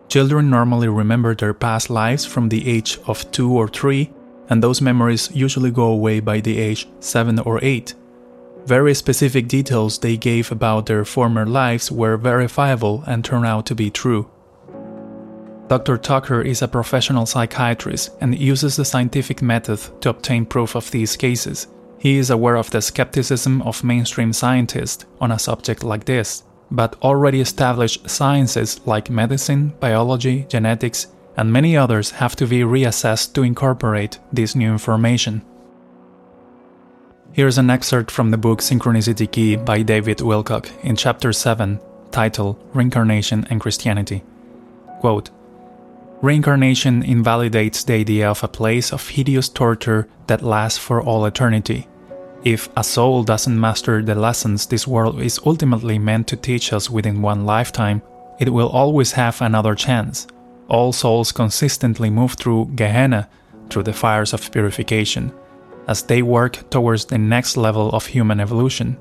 Children 0.08 0.50
normally 0.50 0.88
remember 0.88 1.34
their 1.34 1.52
past 1.52 1.90
lives 1.90 2.24
from 2.24 2.48
the 2.48 2.68
age 2.68 2.98
of 3.06 3.28
2 3.32 3.52
or 3.52 3.66
3, 3.66 4.08
and 4.48 4.62
those 4.62 4.80
memories 4.80 5.30
usually 5.34 5.72
go 5.72 5.86
away 5.86 6.20
by 6.20 6.40
the 6.40 6.58
age 6.58 6.88
7 7.00 7.40
or 7.40 7.58
8. 7.60 7.92
Very 8.64 8.94
specific 8.94 9.48
details 9.48 9.98
they 9.98 10.16
gave 10.16 10.52
about 10.52 10.86
their 10.86 11.04
former 11.04 11.44
lives 11.44 11.90
were 11.90 12.16
verifiable 12.16 13.02
and 13.06 13.24
turn 13.24 13.44
out 13.44 13.66
to 13.66 13.74
be 13.74 13.90
true. 13.90 14.30
Dr. 15.68 15.98
Tucker 15.98 16.40
is 16.40 16.62
a 16.62 16.68
professional 16.68 17.26
psychiatrist 17.26 18.10
and 18.22 18.38
uses 18.38 18.76
the 18.76 18.86
scientific 18.86 19.42
method 19.42 19.78
to 20.00 20.08
obtain 20.08 20.46
proof 20.46 20.74
of 20.74 20.90
these 20.90 21.14
cases. 21.14 21.68
He 21.98 22.16
is 22.16 22.30
aware 22.30 22.56
of 22.56 22.70
the 22.70 22.80
skepticism 22.80 23.60
of 23.62 23.84
mainstream 23.84 24.32
scientists 24.32 25.04
on 25.20 25.30
a 25.30 25.38
subject 25.38 25.84
like 25.84 26.06
this, 26.06 26.42
but 26.70 26.96
already 27.02 27.42
established 27.42 28.08
sciences 28.08 28.80
like 28.86 29.10
medicine, 29.10 29.74
biology, 29.78 30.46
genetics, 30.48 31.08
and 31.36 31.52
many 31.52 31.76
others 31.76 32.12
have 32.12 32.34
to 32.36 32.46
be 32.46 32.60
reassessed 32.60 33.34
to 33.34 33.42
incorporate 33.42 34.18
this 34.32 34.54
new 34.54 34.72
information. 34.72 35.42
Here's 37.32 37.58
an 37.58 37.68
excerpt 37.68 38.10
from 38.10 38.30
the 38.30 38.38
book 38.38 38.60
Synchronicity 38.60 39.30
Key 39.30 39.56
by 39.56 39.82
David 39.82 40.18
Wilcock 40.18 40.70
in 40.82 40.96
Chapter 40.96 41.32
7, 41.32 41.78
titled 42.10 42.56
Reincarnation 42.72 43.46
and 43.50 43.60
Christianity. 43.60 44.24
Quote, 45.00 45.30
Reincarnation 46.20 47.04
invalidates 47.04 47.84
the 47.84 47.94
idea 47.94 48.28
of 48.28 48.42
a 48.42 48.48
place 48.48 48.92
of 48.92 49.08
hideous 49.08 49.48
torture 49.48 50.08
that 50.26 50.42
lasts 50.42 50.76
for 50.78 51.00
all 51.00 51.24
eternity. 51.26 51.86
If 52.42 52.68
a 52.76 52.82
soul 52.82 53.22
doesn't 53.22 53.60
master 53.60 54.02
the 54.02 54.16
lessons 54.16 54.66
this 54.66 54.84
world 54.84 55.20
is 55.20 55.38
ultimately 55.46 55.96
meant 55.96 56.26
to 56.28 56.36
teach 56.36 56.72
us 56.72 56.90
within 56.90 57.22
one 57.22 57.46
lifetime, 57.46 58.02
it 58.40 58.52
will 58.52 58.68
always 58.68 59.12
have 59.12 59.40
another 59.40 59.76
chance. 59.76 60.26
All 60.66 60.92
souls 60.92 61.30
consistently 61.30 62.10
move 62.10 62.32
through 62.32 62.72
Gehenna, 62.74 63.28
through 63.70 63.84
the 63.84 63.92
fires 63.92 64.32
of 64.32 64.50
purification, 64.50 65.32
as 65.86 66.02
they 66.02 66.22
work 66.22 66.68
towards 66.68 67.04
the 67.04 67.18
next 67.18 67.56
level 67.56 67.90
of 67.92 68.06
human 68.06 68.40
evolution. 68.40 68.98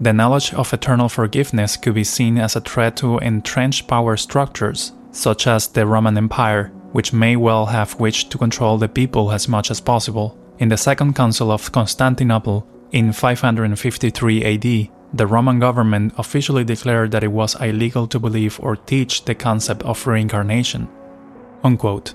The 0.00 0.14
knowledge 0.14 0.54
of 0.54 0.72
eternal 0.72 1.10
forgiveness 1.10 1.76
could 1.76 1.94
be 1.94 2.04
seen 2.04 2.38
as 2.38 2.56
a 2.56 2.62
threat 2.62 2.96
to 2.98 3.18
entrenched 3.18 3.88
power 3.88 4.16
structures 4.16 4.92
such 5.16 5.46
as 5.46 5.68
the 5.68 5.86
Roman 5.86 6.18
Empire, 6.18 6.70
which 6.92 7.12
may 7.12 7.36
well 7.36 7.66
have 7.66 7.98
wished 7.98 8.30
to 8.30 8.38
control 8.38 8.76
the 8.76 8.88
people 8.88 9.32
as 9.32 9.48
much 9.48 9.70
as 9.70 9.80
possible. 9.80 10.38
In 10.58 10.68
the 10.68 10.76
Second 10.76 11.16
Council 11.16 11.50
of 11.50 11.72
Constantinople, 11.72 12.66
in 12.92 13.12
553 13.12 14.44
AD, 14.44 14.88
the 15.14 15.26
Roman 15.26 15.58
government 15.58 16.12
officially 16.18 16.64
declared 16.64 17.10
that 17.12 17.24
it 17.24 17.32
was 17.32 17.60
illegal 17.60 18.06
to 18.08 18.18
believe 18.18 18.60
or 18.60 18.76
teach 18.76 19.24
the 19.24 19.34
concept 19.34 19.82
of 19.84 20.06
reincarnation. 20.06 20.88
Unquote. 21.64 22.14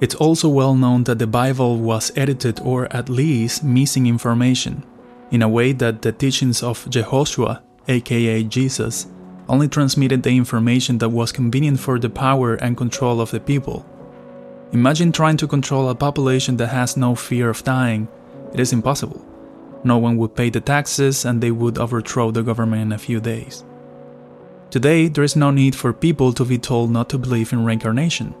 It's 0.00 0.14
also 0.14 0.48
well 0.48 0.74
known 0.74 1.04
that 1.04 1.18
the 1.18 1.26
Bible 1.26 1.78
was 1.78 2.12
edited 2.16 2.60
or 2.60 2.86
at 2.94 3.08
least 3.08 3.64
missing 3.64 4.06
information, 4.06 4.84
in 5.30 5.42
a 5.42 5.48
way 5.48 5.72
that 5.72 6.02
the 6.02 6.12
teachings 6.12 6.62
of 6.62 6.84
Jehoshua, 6.86 7.62
aka 7.88 8.42
Jesus, 8.44 9.08
only 9.48 9.68
transmitted 9.68 10.22
the 10.22 10.36
information 10.36 10.98
that 10.98 11.08
was 11.08 11.32
convenient 11.32 11.80
for 11.80 11.98
the 11.98 12.10
power 12.10 12.54
and 12.54 12.76
control 12.76 13.20
of 13.20 13.30
the 13.30 13.40
people. 13.40 13.86
Imagine 14.72 15.12
trying 15.12 15.36
to 15.36 15.46
control 15.46 15.88
a 15.88 15.94
population 15.94 16.56
that 16.56 16.68
has 16.68 16.96
no 16.96 17.14
fear 17.14 17.50
of 17.50 17.62
dying. 17.64 18.08
It 18.52 18.60
is 18.60 18.72
impossible. 18.72 19.24
No 19.84 19.98
one 19.98 20.16
would 20.16 20.34
pay 20.34 20.50
the 20.50 20.60
taxes 20.60 21.24
and 21.24 21.40
they 21.40 21.52
would 21.52 21.78
overthrow 21.78 22.30
the 22.30 22.42
government 22.42 22.82
in 22.82 22.92
a 22.92 22.98
few 22.98 23.20
days. 23.20 23.64
Today, 24.70 25.06
there 25.06 25.22
is 25.22 25.36
no 25.36 25.52
need 25.52 25.76
for 25.76 25.92
people 25.92 26.32
to 26.32 26.44
be 26.44 26.58
told 26.58 26.90
not 26.90 27.08
to 27.10 27.18
believe 27.18 27.52
in 27.52 27.64
reincarnation. 27.64 28.34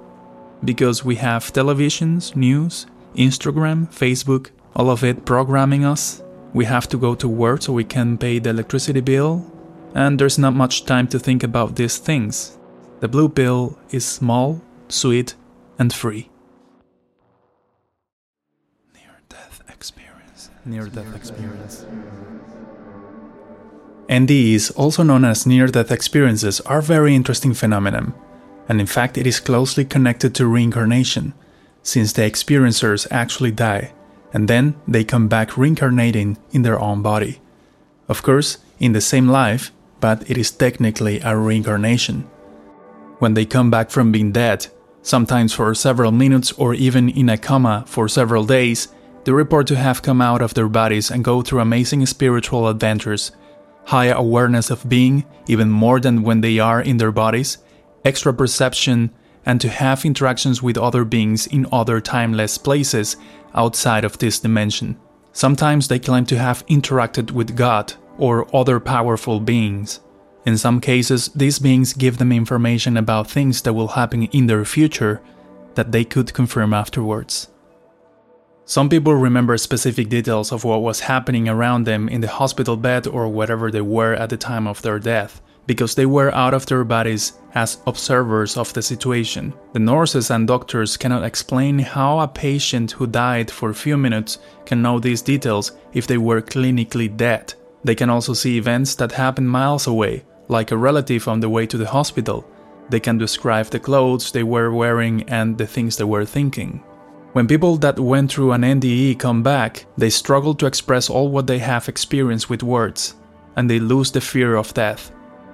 Because 0.64 1.04
we 1.04 1.16
have 1.16 1.52
televisions, 1.52 2.34
news, 2.34 2.86
Instagram, 3.14 3.86
Facebook, 3.92 4.50
all 4.74 4.90
of 4.90 5.04
it 5.04 5.24
programming 5.24 5.84
us. 5.84 6.22
We 6.52 6.64
have 6.64 6.88
to 6.88 6.98
go 6.98 7.14
to 7.14 7.28
work 7.28 7.62
so 7.62 7.72
we 7.72 7.84
can 7.84 8.18
pay 8.18 8.38
the 8.40 8.50
electricity 8.50 9.00
bill, 9.00 9.44
and 9.94 10.18
there's 10.18 10.38
not 10.38 10.54
much 10.54 10.84
time 10.84 11.06
to 11.08 11.18
think 11.18 11.42
about 11.42 11.76
these 11.76 11.98
things. 11.98 12.58
The 13.00 13.08
blue 13.08 13.28
pill 13.28 13.78
is 13.90 14.04
small, 14.04 14.60
sweet, 14.88 15.34
and 15.78 15.92
free. 15.92 16.30
Near 18.94 19.20
death 19.28 19.62
experience. 19.68 20.50
Near 20.64 20.86
death 20.86 21.14
experience. 21.14 21.86
NDEs, 24.08 24.72
also 24.76 25.02
known 25.02 25.24
as 25.24 25.46
near 25.46 25.66
death 25.66 25.90
experiences, 25.90 26.60
are 26.62 26.80
very 26.80 27.14
interesting 27.14 27.54
phenomenon, 27.54 28.14
and 28.68 28.80
in 28.80 28.86
fact, 28.86 29.18
it 29.18 29.26
is 29.26 29.40
closely 29.40 29.84
connected 29.84 30.34
to 30.34 30.46
reincarnation, 30.46 31.34
since 31.82 32.12
the 32.12 32.22
experiencers 32.22 33.06
actually 33.10 33.50
die, 33.50 33.92
and 34.32 34.48
then 34.48 34.76
they 34.86 35.02
come 35.02 35.26
back 35.28 35.56
reincarnating 35.56 36.38
in 36.52 36.62
their 36.62 36.78
own 36.78 37.02
body. 37.02 37.40
Of 38.08 38.22
course, 38.22 38.58
in 38.78 38.92
the 38.92 39.00
same 39.00 39.28
life, 39.28 39.72
but 40.06 40.30
it 40.30 40.38
is 40.38 40.52
technically 40.52 41.18
a 41.24 41.36
reincarnation. 41.36 42.20
When 43.18 43.34
they 43.34 43.44
come 43.44 43.72
back 43.72 43.90
from 43.90 44.12
being 44.12 44.30
dead, 44.30 44.68
sometimes 45.02 45.52
for 45.52 45.74
several 45.74 46.12
minutes 46.12 46.52
or 46.52 46.74
even 46.74 47.08
in 47.08 47.28
a 47.28 47.36
coma 47.36 47.82
for 47.88 48.06
several 48.06 48.44
days, 48.44 48.86
they 49.24 49.32
report 49.32 49.66
to 49.66 49.74
have 49.74 50.02
come 50.02 50.20
out 50.22 50.42
of 50.42 50.54
their 50.54 50.68
bodies 50.68 51.10
and 51.10 51.24
go 51.24 51.42
through 51.42 51.58
amazing 51.58 52.06
spiritual 52.06 52.68
adventures, 52.68 53.32
high 53.86 54.12
awareness 54.22 54.70
of 54.70 54.88
being, 54.88 55.24
even 55.48 55.70
more 55.70 55.98
than 55.98 56.22
when 56.22 56.40
they 56.40 56.60
are 56.60 56.80
in 56.80 56.98
their 56.98 57.10
bodies, 57.10 57.58
extra 58.04 58.32
perception, 58.32 59.10
and 59.44 59.60
to 59.60 59.68
have 59.68 60.04
interactions 60.04 60.62
with 60.62 60.78
other 60.78 61.04
beings 61.04 61.48
in 61.48 61.66
other 61.72 62.00
timeless 62.00 62.58
places 62.58 63.16
outside 63.56 64.04
of 64.04 64.18
this 64.18 64.38
dimension. 64.38 64.96
Sometimes 65.32 65.88
they 65.88 65.98
claim 65.98 66.26
to 66.26 66.38
have 66.38 66.64
interacted 66.68 67.32
with 67.32 67.56
God, 67.56 67.94
or 68.18 68.46
other 68.54 68.80
powerful 68.80 69.40
beings. 69.40 70.00
In 70.44 70.56
some 70.56 70.80
cases, 70.80 71.28
these 71.28 71.58
beings 71.58 71.92
give 71.92 72.18
them 72.18 72.30
information 72.32 72.96
about 72.96 73.30
things 73.30 73.62
that 73.62 73.72
will 73.72 73.88
happen 73.88 74.24
in 74.24 74.46
their 74.46 74.64
future 74.64 75.20
that 75.74 75.92
they 75.92 76.04
could 76.04 76.32
confirm 76.32 76.72
afterwards. 76.72 77.48
Some 78.64 78.88
people 78.88 79.14
remember 79.14 79.56
specific 79.58 80.08
details 80.08 80.50
of 80.50 80.64
what 80.64 80.82
was 80.82 81.00
happening 81.00 81.48
around 81.48 81.84
them 81.84 82.08
in 82.08 82.20
the 82.20 82.28
hospital 82.28 82.76
bed 82.76 83.06
or 83.06 83.28
wherever 83.28 83.70
they 83.70 83.80
were 83.80 84.14
at 84.14 84.30
the 84.30 84.36
time 84.36 84.66
of 84.66 84.82
their 84.82 84.98
death, 84.98 85.40
because 85.66 85.94
they 85.94 86.06
were 86.06 86.34
out 86.34 86.54
of 86.54 86.66
their 86.66 86.82
bodies 86.84 87.34
as 87.54 87.78
observers 87.86 88.56
of 88.56 88.72
the 88.72 88.82
situation. 88.82 89.54
The 89.72 89.78
nurses 89.78 90.30
and 90.30 90.48
doctors 90.48 90.96
cannot 90.96 91.22
explain 91.22 91.78
how 91.78 92.18
a 92.18 92.26
patient 92.28 92.90
who 92.92 93.06
died 93.06 93.50
for 93.50 93.70
a 93.70 93.74
few 93.74 93.96
minutes 93.96 94.38
can 94.64 94.82
know 94.82 94.98
these 94.98 95.22
details 95.22 95.72
if 95.92 96.06
they 96.06 96.18
were 96.18 96.42
clinically 96.42 97.16
dead. 97.16 97.54
They 97.86 97.94
can 97.94 98.10
also 98.10 98.32
see 98.32 98.58
events 98.58 98.96
that 98.96 99.12
happen 99.12 99.46
miles 99.46 99.86
away, 99.86 100.24
like 100.48 100.72
a 100.72 100.76
relative 100.76 101.28
on 101.28 101.38
the 101.38 101.48
way 101.48 101.66
to 101.66 101.78
the 101.78 101.86
hospital. 101.86 102.44
They 102.90 102.98
can 102.98 103.16
describe 103.16 103.66
the 103.66 103.78
clothes 103.78 104.32
they 104.32 104.42
were 104.42 104.72
wearing 104.72 105.22
and 105.28 105.56
the 105.56 105.68
things 105.68 105.96
they 105.96 106.02
were 106.02 106.24
thinking. 106.24 106.82
When 107.32 107.46
people 107.46 107.76
that 107.76 108.00
went 108.00 108.32
through 108.32 108.52
an 108.52 108.62
NDE 108.62 109.20
come 109.20 109.44
back, 109.44 109.86
they 109.96 110.10
struggle 110.10 110.52
to 110.56 110.66
express 110.66 111.08
all 111.08 111.28
what 111.28 111.46
they 111.46 111.60
have 111.60 111.88
experienced 111.88 112.50
with 112.50 112.64
words, 112.64 113.14
and 113.54 113.70
they 113.70 113.78
lose 113.78 114.10
the 114.10 114.20
fear 114.20 114.56
of 114.56 114.74
death, 114.74 115.12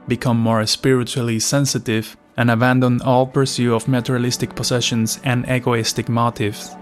become 0.09 0.39
more 0.39 0.65
spiritually 0.65 1.39
sensitive, 1.39 2.17
and 2.39 2.51
abandon 2.51 3.03
all 3.03 3.27
pursuit 3.27 3.75
of 3.75 3.89
materialistic 3.89 4.55
possessions 4.55 5.21
and 5.25 5.47
egoistic 5.51 6.09
motives. 6.09 6.75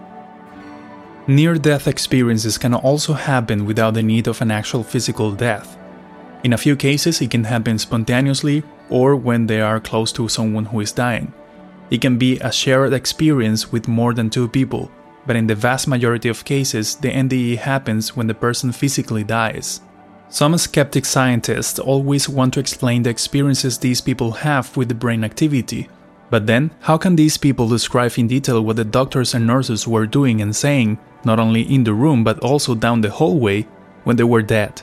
Near 1.26 1.56
death 1.56 1.86
experiences 1.86 2.56
can 2.56 2.74
also 2.74 3.12
happen 3.12 3.66
without 3.66 3.94
the 3.94 4.02
need 4.02 4.26
of 4.26 4.40
an 4.40 4.50
actual 4.50 4.82
physical 4.82 5.32
death. 5.32 5.76
In 6.42 6.54
a 6.54 6.58
few 6.58 6.76
cases, 6.76 7.20
it 7.20 7.30
can 7.30 7.44
happen 7.44 7.78
spontaneously 7.78 8.62
or 8.88 9.14
when 9.14 9.46
they 9.46 9.60
are 9.60 9.78
close 9.78 10.10
to 10.12 10.28
someone 10.28 10.64
who 10.64 10.80
is 10.80 10.92
dying. 10.92 11.32
It 11.90 12.00
can 12.00 12.16
be 12.16 12.38
a 12.38 12.50
shared 12.50 12.92
experience 12.94 13.70
with 13.70 13.86
more 13.86 14.14
than 14.14 14.30
two 14.30 14.48
people, 14.48 14.90
but 15.26 15.36
in 15.36 15.46
the 15.46 15.54
vast 15.54 15.86
majority 15.86 16.28
of 16.28 16.44
cases, 16.44 16.96
the 16.96 17.10
NDE 17.10 17.58
happens 17.58 18.16
when 18.16 18.26
the 18.26 18.34
person 18.34 18.72
physically 18.72 19.22
dies. 19.22 19.82
Some 20.30 20.56
skeptic 20.56 21.04
scientists 21.04 21.78
always 21.78 22.28
want 22.28 22.54
to 22.54 22.60
explain 22.60 23.02
the 23.02 23.10
experiences 23.10 23.76
these 23.76 24.00
people 24.00 24.30
have 24.30 24.74
with 24.76 24.88
the 24.88 24.94
brain 24.94 25.24
activity. 25.24 25.88
But 26.30 26.46
then, 26.46 26.70
how 26.80 26.96
can 26.96 27.16
these 27.16 27.36
people 27.36 27.68
describe 27.68 28.12
in 28.16 28.28
detail 28.28 28.62
what 28.62 28.76
the 28.76 28.84
doctors 28.84 29.34
and 29.34 29.46
nurses 29.46 29.88
were 29.88 30.06
doing 30.06 30.40
and 30.40 30.54
saying, 30.54 30.98
not 31.24 31.38
only 31.38 31.62
in 31.62 31.84
the 31.84 31.94
room 31.94 32.24
but 32.24 32.38
also 32.40 32.74
down 32.74 33.00
the 33.00 33.10
hallway, 33.10 33.66
when 34.04 34.16
they 34.16 34.24
were 34.24 34.42
dead? 34.42 34.82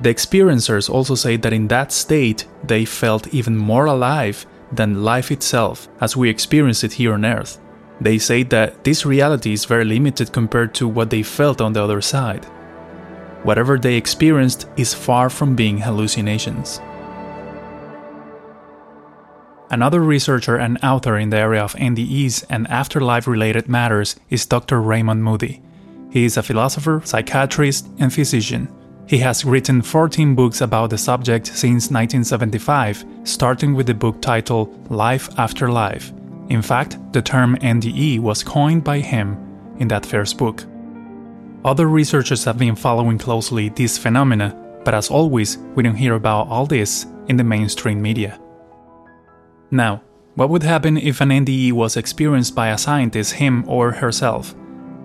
The 0.00 0.12
experiencers 0.12 0.90
also 0.90 1.14
say 1.14 1.36
that 1.38 1.52
in 1.52 1.68
that 1.68 1.90
state, 1.92 2.46
they 2.62 2.84
felt 2.84 3.28
even 3.28 3.56
more 3.56 3.86
alive 3.86 4.44
than 4.70 5.04
life 5.04 5.30
itself 5.30 5.88
as 6.00 6.16
we 6.16 6.28
experience 6.28 6.84
it 6.84 6.94
here 6.94 7.14
on 7.14 7.24
Earth. 7.24 7.58
They 8.00 8.18
say 8.18 8.42
that 8.44 8.84
this 8.84 9.06
reality 9.06 9.52
is 9.52 9.64
very 9.64 9.84
limited 9.84 10.32
compared 10.32 10.74
to 10.74 10.88
what 10.88 11.08
they 11.08 11.22
felt 11.22 11.60
on 11.60 11.72
the 11.72 11.82
other 11.82 12.02
side. 12.02 12.44
Whatever 13.42 13.78
they 13.78 13.96
experienced 13.96 14.68
is 14.76 14.92
far 14.92 15.30
from 15.30 15.56
being 15.56 15.78
hallucinations. 15.78 16.80
Another 19.70 20.00
researcher 20.00 20.56
and 20.56 20.78
author 20.82 21.16
in 21.16 21.30
the 21.30 21.38
area 21.38 21.62
of 21.62 21.74
NDEs 21.74 22.44
and 22.50 22.68
afterlife 22.68 23.26
related 23.26 23.68
matters 23.68 24.14
is 24.30 24.46
Dr. 24.46 24.80
Raymond 24.80 25.24
Moody. 25.24 25.62
He 26.16 26.24
is 26.24 26.38
a 26.38 26.42
philosopher, 26.42 27.02
psychiatrist, 27.04 27.88
and 27.98 28.10
physician. 28.10 28.68
He 29.06 29.18
has 29.18 29.44
written 29.44 29.82
14 29.82 30.34
books 30.34 30.62
about 30.62 30.88
the 30.88 30.96
subject 30.96 31.46
since 31.46 31.90
1975, 31.90 33.04
starting 33.24 33.74
with 33.74 33.86
the 33.86 33.92
book 33.92 34.22
titled 34.22 34.90
Life 34.90 35.28
After 35.36 35.70
Life. 35.70 36.14
In 36.48 36.62
fact, 36.62 36.96
the 37.12 37.20
term 37.20 37.56
NDE 37.56 38.20
was 38.20 38.42
coined 38.42 38.82
by 38.82 39.00
him 39.00 39.36
in 39.78 39.88
that 39.88 40.06
first 40.06 40.38
book. 40.38 40.64
Other 41.66 41.86
researchers 41.86 42.44
have 42.44 42.56
been 42.56 42.76
following 42.76 43.18
closely 43.18 43.68
this 43.68 43.98
phenomena, 43.98 44.56
but 44.86 44.94
as 44.94 45.10
always, 45.10 45.58
we 45.74 45.82
don't 45.82 45.96
hear 45.96 46.14
about 46.14 46.48
all 46.48 46.64
this 46.64 47.04
in 47.28 47.36
the 47.36 47.44
mainstream 47.44 48.00
media. 48.00 48.40
Now, 49.70 50.00
what 50.34 50.48
would 50.48 50.62
happen 50.62 50.96
if 50.96 51.20
an 51.20 51.28
NDE 51.28 51.72
was 51.72 51.98
experienced 51.98 52.54
by 52.54 52.68
a 52.68 52.78
scientist, 52.78 53.34
him 53.34 53.68
or 53.68 53.92
herself? 53.92 54.54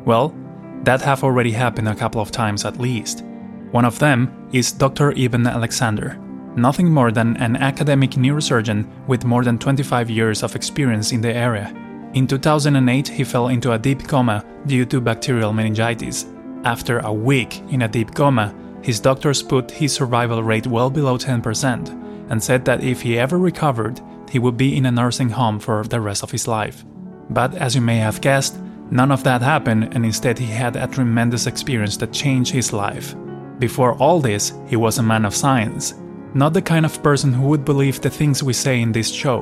Well, 0.06 0.34
that 0.84 1.02
have 1.02 1.24
already 1.24 1.52
happened 1.52 1.88
a 1.88 1.96
couple 1.96 2.22
of 2.22 2.32
times 2.32 2.66
at 2.66 2.80
least. 2.80 3.24
One 3.72 3.86
of 3.86 4.00
them 4.00 4.50
is 4.52 4.72
Dr. 4.72 5.14
Eben 5.18 5.48
Alexander, 5.48 6.18
nothing 6.56 6.92
more 6.92 7.12
than 7.12 7.38
an 7.38 7.56
academic 7.56 8.12
neurosurgeon 8.12 8.88
with 9.08 9.26
more 9.26 9.44
than 9.44 9.58
25 9.58 10.10
years 10.10 10.44
of 10.44 10.56
experience 10.56 11.12
in 11.12 11.22
the 11.22 11.34
area. 11.34 11.74
In 12.14 12.28
2008, 12.28 13.08
he 13.08 13.24
fell 13.24 13.48
into 13.48 13.72
a 13.72 13.80
deep 13.80 14.08
coma 14.08 14.44
due 14.66 14.86
to 14.86 15.00
bacterial 15.00 15.54
meningitis. 15.54 16.26
After 16.66 17.00
a 17.00 17.14
week 17.14 17.62
in 17.70 17.84
a 17.84 17.88
deep 17.88 18.14
coma, 18.14 18.54
his 18.82 19.00
doctors 19.00 19.42
put 19.42 19.72
his 19.72 19.94
survival 19.94 20.44
rate 20.44 20.68
well 20.68 20.90
below 20.90 21.18
10% 21.18 22.30
and 22.30 22.44
said 22.44 22.66
that 22.66 22.84
if 22.84 23.02
he 23.02 23.18
ever 23.18 23.38
recovered, 23.38 24.02
he 24.30 24.40
would 24.40 24.58
be 24.58 24.76
in 24.76 24.86
a 24.86 24.92
nursing 24.92 25.30
home 25.30 25.60
for 25.60 25.84
the 25.84 26.02
rest 26.02 26.24
of 26.24 26.32
his 26.32 26.48
life. 26.48 26.84
But 27.30 27.56
as 27.56 27.76
you 27.76 27.82
may 27.82 27.98
have 27.98 28.22
guessed, 28.22 28.58
none 28.92 29.12
of 29.12 29.24
that 29.24 29.42
happened, 29.42 29.96
and 29.96 30.06
instead 30.06 30.38
he 30.38 30.46
had 30.46 30.76
a 30.76 30.88
tremendous 30.88 31.48
experience 31.48 31.98
that 31.98 32.14
changed 32.14 32.52
his 32.52 32.74
life. 32.74 33.16
Before 33.58 33.94
all 33.94 34.20
this, 34.20 34.54
he 34.68 34.76
was 34.76 34.98
a 34.98 35.04
man 35.04 35.26
of 35.26 35.36
science, 35.36 35.96
not 36.34 36.54
the 36.54 36.62
kind 36.62 36.86
of 36.86 37.02
person 37.02 37.34
who 37.34 37.48
would 37.48 37.66
believe 37.66 38.02
the 38.02 38.10
things 38.10 38.44
we 38.44 38.54
say 38.54 38.82
in 38.82 38.92
this 38.92 39.12
show. 39.12 39.42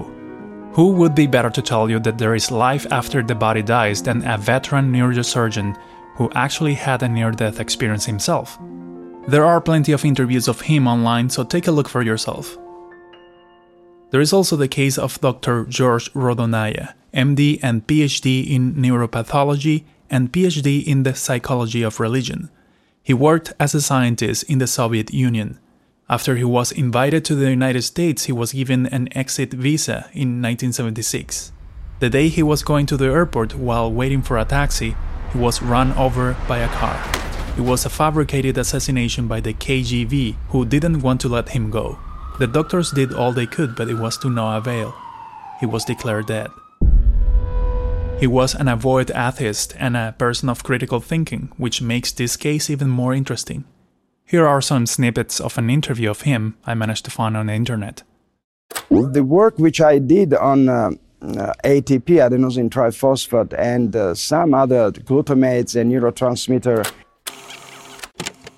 Who 0.74 0.91
would 0.94 1.15
be 1.15 1.27
better 1.27 1.50
to 1.50 1.62
tell 1.62 1.89
you 1.89 2.00
that 2.00 2.18
there 2.18 2.36
is 2.36 2.51
life 2.51 2.86
after 2.91 3.24
the 3.24 3.36
body 3.36 3.63
dies 3.63 4.03
than 4.03 4.25
a 4.25 4.38
veteran 4.38 4.91
neurosurgeon 4.91 5.75
who 6.15 6.32
actually 6.36 6.75
had 6.75 7.01
a 7.01 7.10
near 7.10 7.32
death 7.32 7.60
experience 7.60 8.06
himself? 8.06 8.58
There 9.27 9.46
are 9.46 9.62
plenty 9.62 9.91
of 9.91 10.06
interviews 10.06 10.48
of 10.48 10.62
him 10.62 10.88
online, 10.88 11.29
so 11.29 11.44
take 11.44 11.68
a 11.68 11.72
look 11.72 11.89
for 11.89 12.01
yourself. 12.01 12.58
There 14.12 14.22
is 14.22 14.34
also 14.34 14.56
the 14.56 14.68
case 14.68 14.98
of 14.98 15.22
Dr. 15.22 15.65
George 15.65 16.12
Rodonaya, 16.13 16.94
MD 17.13 17.60
and 17.62 17.86
PhD 17.86 18.50
in 18.50 18.76
neuropathology 18.76 19.84
and 20.10 20.32
PhD 20.32 20.84
in 20.86 21.04
the 21.04 21.15
psychology 21.15 21.84
of 21.84 22.00
religion. 22.00 22.50
He 23.04 23.13
worked 23.13 23.54
as 23.60 23.74
a 23.74 23.82
scientist 23.82 24.43
in 24.43 24.60
the 24.60 24.67
Soviet 24.67 25.13
Union. 25.13 25.60
After 26.10 26.36
he 26.36 26.43
was 26.43 26.72
invited 26.72 27.24
to 27.26 27.36
the 27.36 27.50
United 27.50 27.84
States, 27.84 28.26
he 28.26 28.32
was 28.32 28.54
given 28.54 28.88
an 28.88 29.10
exit 29.15 29.54
visa 29.54 30.10
in 30.13 30.41
1976. 30.41 31.52
The 32.00 32.10
day 32.10 32.30
he 32.30 32.41
was 32.41 32.63
going 32.63 32.86
to 32.88 32.98
the 32.98 33.06
airport 33.06 33.56
while 33.56 33.91
waiting 33.91 34.22
for 34.22 34.38
a 34.38 34.45
taxi, 34.45 34.95
he 35.32 35.38
was 35.38 35.62
run 35.62 35.91
over 35.93 36.36
by 36.48 36.60
a 36.60 36.67
car. 36.69 36.98
It 37.58 37.62
was 37.62 37.86
a 37.86 37.89
fabricated 37.89 38.58
assassination 38.58 39.28
by 39.28 39.41
the 39.41 39.54
KGB, 39.54 40.36
who 40.50 40.65
didn't 40.65 41.02
want 41.02 41.22
to 41.22 41.30
let 41.30 41.50
him 41.50 41.69
go. 41.69 42.00
The 42.39 42.48
doctors 42.48 42.91
did 42.91 43.13
all 43.13 43.34
they 43.34 43.45
could, 43.45 43.76
but 43.76 43.89
it 43.89 43.95
was 43.95 44.17
to 44.19 44.30
no 44.30 44.56
avail. 44.56 44.95
He 45.60 45.65
was 45.65 45.84
declared 45.84 46.28
dead. 46.28 46.50
He 48.19 48.27
was 48.27 48.53
an 48.53 48.67
avoid 48.67 49.12
atheist 49.15 49.73
and 49.79 49.95
a 49.95 50.13
person 50.17 50.49
of 50.49 50.62
critical 50.62 50.99
thinking, 50.99 51.53
which 51.55 51.82
makes 51.82 52.12
this 52.12 52.36
case 52.36 52.69
even 52.69 52.89
more 52.89 53.13
interesting. 53.13 53.63
Here 54.25 54.45
are 54.45 54.62
some 54.62 54.86
snippets 54.88 55.39
of 55.39 55.58
an 55.58 55.69
interview 55.69 56.10
of 56.10 56.21
him 56.21 56.58
I 56.65 56.73
managed 56.73 57.05
to 57.05 57.12
find 57.12 57.38
on 57.38 57.45
the 57.45 57.53
internet. 57.53 58.03
The 58.89 59.23
work 59.23 59.58
which 59.58 59.79
I 59.79 59.99
did 59.99 60.34
on 60.34 60.67
uh, 60.67 60.91
uh, 61.21 61.53
ATP, 61.63 62.19
adenosine 62.19 62.69
triphosphate, 62.69 63.58
and 63.58 63.95
uh, 63.95 64.13
some 64.15 64.53
other 64.53 64.91
glutamates 64.91 65.79
and 65.79 65.89
neurotransmitter. 65.89 66.91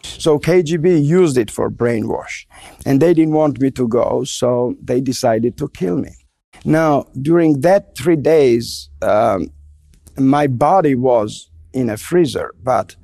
So 0.04 0.40
KGB 0.40 1.06
used 1.06 1.38
it 1.38 1.52
for 1.52 1.70
brainwash, 1.70 2.46
and 2.84 3.00
they 3.00 3.14
didn't 3.14 3.36
want 3.36 3.62
me 3.62 3.70
to 3.72 3.88
go, 3.88 4.24
so 4.24 4.76
they 4.82 5.02
decided 5.02 5.56
to 5.58 5.70
kill 5.70 5.98
me. 5.98 6.12
Now, 6.64 7.08
during 7.20 7.62
that 7.62 7.98
three 7.98 8.16
days, 8.16 8.90
um, 9.02 9.52
my 10.18 10.48
body 10.48 10.96
was 10.96 11.50
in 11.74 11.90
a 11.90 11.98
freezer, 11.98 12.54
but 12.64 12.96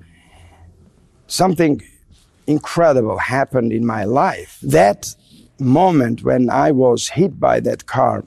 something 1.28 1.82
incredible 2.46 3.18
happened 3.18 3.72
in 3.74 3.86
my 3.86 4.04
life. 4.04 4.60
That 4.62 5.16
moment 5.60 6.24
when 6.24 6.50
I 6.50 6.72
was 6.72 7.10
hit 7.10 7.40
by 7.40 7.60
that 7.62 7.86
car 7.86 8.24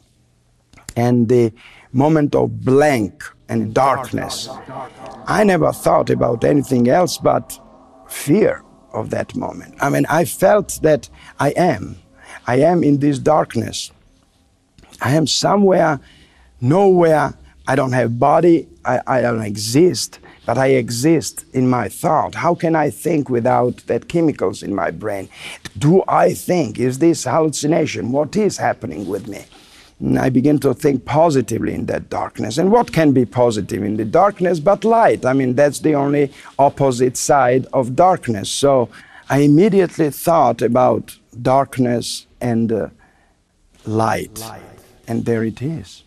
and 0.97 1.29
the 1.29 1.53
moment 1.93 2.35
of 2.35 2.61
blank 2.65 3.23
and 3.49 3.73
darkness, 3.75 4.49
I 5.27 5.45
never 5.45 5.73
thought 5.73 6.11
about 6.11 6.45
anything 6.45 6.89
else 6.89 7.19
but 7.19 7.59
fear 8.09 8.65
of 8.93 9.11
that 9.11 9.37
moment. 9.37 9.77
I 9.81 9.89
mean, 9.91 10.07
I 10.09 10.25
felt 10.25 10.81
that 10.83 11.09
I 11.39 11.51
am. 11.51 11.97
I 12.47 12.57
am 12.57 12.83
in 12.83 12.99
this 12.99 13.19
darkness. 13.19 13.93
I 15.01 15.13
am 15.15 15.27
somewhere, 15.27 16.01
nowhere. 16.61 17.35
I 17.67 17.77
don't 17.77 17.93
have 17.93 18.19
body. 18.19 18.69
I, 18.85 19.01
I 19.07 19.21
don't 19.21 19.43
exist, 19.43 20.19
but 20.47 20.59
I 20.59 20.69
exist 20.69 21.45
in 21.53 21.69
my 21.69 21.89
thought. 21.89 22.35
How 22.35 22.55
can 22.55 22.75
I 22.75 22.91
think 22.91 23.29
without 23.29 23.79
that 23.87 24.09
chemicals 24.09 24.63
in 24.63 24.75
my 24.75 24.91
brain? 24.91 25.29
Do 25.79 26.03
I 26.09 26.35
think? 26.35 26.79
Is 26.79 26.99
this 26.99 27.25
hallucination? 27.25 28.13
What 28.13 28.37
is 28.37 28.57
happening 28.57 29.07
with 29.07 29.29
me? 29.29 29.45
And 30.01 30.19
I 30.19 30.31
begin 30.31 30.59
to 30.61 30.73
think 30.73 31.05
positively 31.05 31.75
in 31.75 31.87
that 31.87 32.09
darkness. 32.09 32.57
And 32.57 32.73
what 32.73 32.91
can 32.93 33.13
be 33.13 33.27
positive 33.27 33.83
in 33.83 33.99
the 33.99 34.07
darkness 34.07 34.59
but 34.59 34.83
light? 34.83 35.27
I 35.27 35.35
mean, 35.35 35.55
that's 35.55 35.81
the 35.81 35.95
only 35.95 36.33
opposite 36.59 37.19
side 37.19 37.67
of 37.75 37.95
darkness. 37.95 38.51
So 38.51 38.89
I 39.29 39.41
immediately 39.41 40.11
thought 40.11 40.63
about 40.63 41.17
darkness 41.41 42.27
and 42.41 42.73
uh, 42.73 42.89
light. 43.85 44.39
light 44.39 44.70
and 45.11 45.25
there 45.25 45.43
it 45.43 45.61
is. 45.61 46.05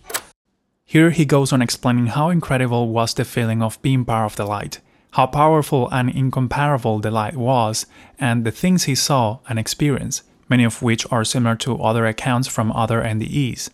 Here 0.86 1.12
he 1.12 1.26
goes 1.26 1.52
on 1.52 1.62
explaining 1.62 2.08
how 2.08 2.30
incredible 2.30 2.88
was 2.88 3.14
the 3.14 3.26
feeling 3.26 3.62
of 3.62 3.82
being 3.82 4.06
part 4.06 4.32
of 4.32 4.38
the 4.38 4.46
light, 4.46 4.80
how 5.12 5.28
powerful 5.28 5.90
and 5.92 6.10
incomparable 6.10 7.00
the 7.00 7.12
light 7.12 7.36
was, 7.36 7.86
and 8.18 8.46
the 8.46 8.52
things 8.52 8.86
he 8.86 8.96
saw 8.96 9.40
and 9.50 9.60
experienced, 9.60 10.24
many 10.48 10.64
of 10.64 10.82
which 10.82 11.06
are 11.12 11.26
similar 11.26 11.56
to 11.58 11.82
other 11.84 12.06
accounts 12.06 12.48
from 12.48 12.72
other 12.72 13.02
NDEs. 13.02 13.70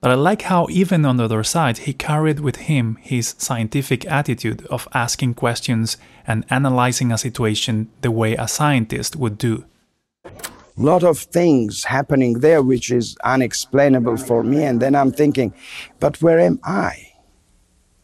But 0.00 0.12
I 0.12 0.14
like 0.14 0.42
how, 0.42 0.66
even 0.70 1.04
on 1.04 1.16
the 1.16 1.24
other 1.24 1.44
side, 1.44 1.78
he 1.78 1.92
carried 1.92 2.40
with 2.40 2.56
him 2.56 2.98
his 3.00 3.34
scientific 3.38 4.04
attitude 4.06 4.66
of 4.66 4.88
asking 4.94 5.34
questions 5.34 5.96
and 6.26 6.44
analyzing 6.50 7.10
a 7.10 7.18
situation 7.18 7.88
the 8.00 8.10
way 8.10 8.34
a 8.34 8.46
scientist 8.46 9.16
would 9.16 9.38
do 9.38 9.64
lot 10.76 11.02
of 11.02 11.18
things 11.18 11.84
happening 11.84 12.40
there 12.40 12.62
which 12.62 12.90
is 12.90 13.16
unexplainable 13.24 14.16
for 14.16 14.42
me. 14.42 14.64
And 14.64 14.80
then 14.80 14.94
I'm 14.94 15.12
thinking, 15.12 15.52
but 16.00 16.20
where 16.22 16.40
am 16.40 16.60
I? 16.64 17.12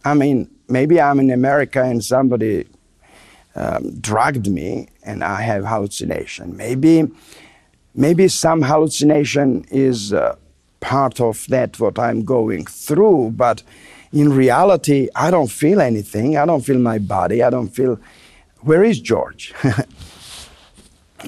I 0.05 0.15
mean, 0.15 0.51
maybe 0.69 1.01
I'm 1.01 1.21
in 1.21 1.31
America 1.31 1.83
and 1.83 2.05
somebody 2.05 2.67
um, 3.55 3.99
drugged 4.01 4.51
me 4.51 4.89
and 5.03 5.25
I 5.25 5.43
have 5.43 5.65
hallucination. 5.65 6.57
Maybe, 6.57 7.09
maybe 7.95 8.29
some 8.29 8.63
hallucination 8.63 9.65
is 9.71 10.13
uh, 10.13 10.37
part 10.81 11.21
of 11.21 11.47
that 11.49 11.81
what 11.81 11.99
I'm 11.99 12.25
going 12.25 12.67
through, 12.67 13.33
but 13.37 13.63
in 14.13 14.33
reality, 14.33 15.09
I 15.15 15.31
don't 15.31 15.51
feel 15.51 15.81
anything. 15.81 16.37
I 16.37 16.47
don't 16.47 16.65
feel 16.65 16.79
my 16.79 16.99
body. 16.99 17.43
I 17.43 17.51
don't 17.51 17.69
feel. 17.69 17.99
Where 18.61 18.83
is 18.83 19.01
George? 19.01 19.55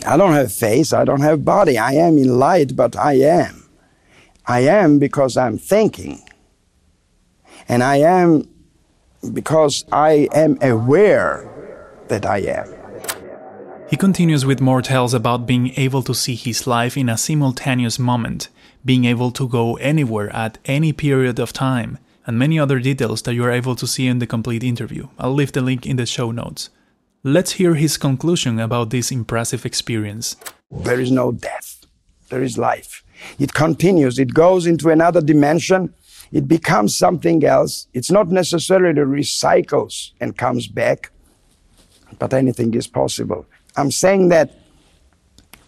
I 0.07 0.17
don't 0.17 0.33
have 0.33 0.53
face, 0.53 0.93
I 0.93 1.05
don't 1.05 1.21
have 1.21 1.45
body. 1.45 1.77
I 1.77 1.93
am 1.93 2.17
in 2.19 2.39
light, 2.39 2.77
but 2.77 2.97
I 2.97 3.15
am. 3.15 3.69
I 4.47 4.61
am 4.61 4.99
because 4.99 5.37
I'm 5.37 5.59
thinking. 5.59 6.23
And 7.69 7.83
I 7.83 7.97
am 7.97 8.49
because 9.33 9.85
I 9.93 10.29
am 10.33 10.59
aware 10.63 11.49
that 12.09 12.25
I 12.25 12.39
am. 12.39 12.75
He 13.89 13.97
continues 13.97 14.47
with 14.47 14.61
more 14.61 14.83
tales 14.83 15.15
about 15.15 15.47
being 15.47 15.73
able 15.77 16.03
to 16.05 16.15
see 16.15 16.37
his 16.37 16.67
life 16.67 16.97
in 16.97 17.09
a 17.09 17.19
simultaneous 17.19 17.99
moment, 17.99 18.49
being 18.85 19.05
able 19.05 19.33
to 19.33 19.49
go 19.49 19.77
anywhere 19.77 20.31
at 20.35 20.59
any 20.65 20.93
period 20.93 21.39
of 21.41 21.53
time, 21.53 21.99
and 22.25 22.39
many 22.39 22.59
other 22.59 22.79
details 22.79 23.23
that 23.23 23.35
you 23.35 23.45
are 23.45 23.51
able 23.51 23.75
to 23.75 23.87
see 23.87 24.07
in 24.07 24.21
the 24.21 24.27
complete 24.27 24.63
interview. 24.63 25.09
I'll 25.19 25.35
leave 25.35 25.53
the 25.53 25.61
link 25.61 25.87
in 25.87 25.97
the 25.97 26.07
show 26.07 26.31
notes. 26.31 26.71
Let's 27.23 27.53
hear 27.53 27.75
his 27.75 27.99
conclusion 27.99 28.59
about 28.59 28.89
this 28.89 29.13
impressive 29.13 29.67
experience. 29.67 30.37
There 30.71 30.99
is 30.99 31.11
no 31.11 31.33
death, 31.33 31.85
there 32.31 32.43
is 32.43 32.57
life. 32.57 33.05
It 33.39 33.53
continues, 33.53 34.19
it 34.19 34.33
goes 34.33 34.67
into 34.67 34.89
another 34.89 35.21
dimension, 35.21 35.93
it 36.33 36.49
becomes 36.49 36.97
something 36.97 37.45
else. 37.45 37.89
It's 37.93 38.11
not 38.11 38.29
necessarily 38.29 39.03
recycles 39.03 40.13
and 40.19 40.39
comes 40.39 40.67
back, 40.67 41.11
but 42.19 42.33
anything 42.33 42.73
is 42.73 42.87
possible. 42.87 43.45
I'm 43.77 43.91
saying 43.91 44.29
that 44.29 44.55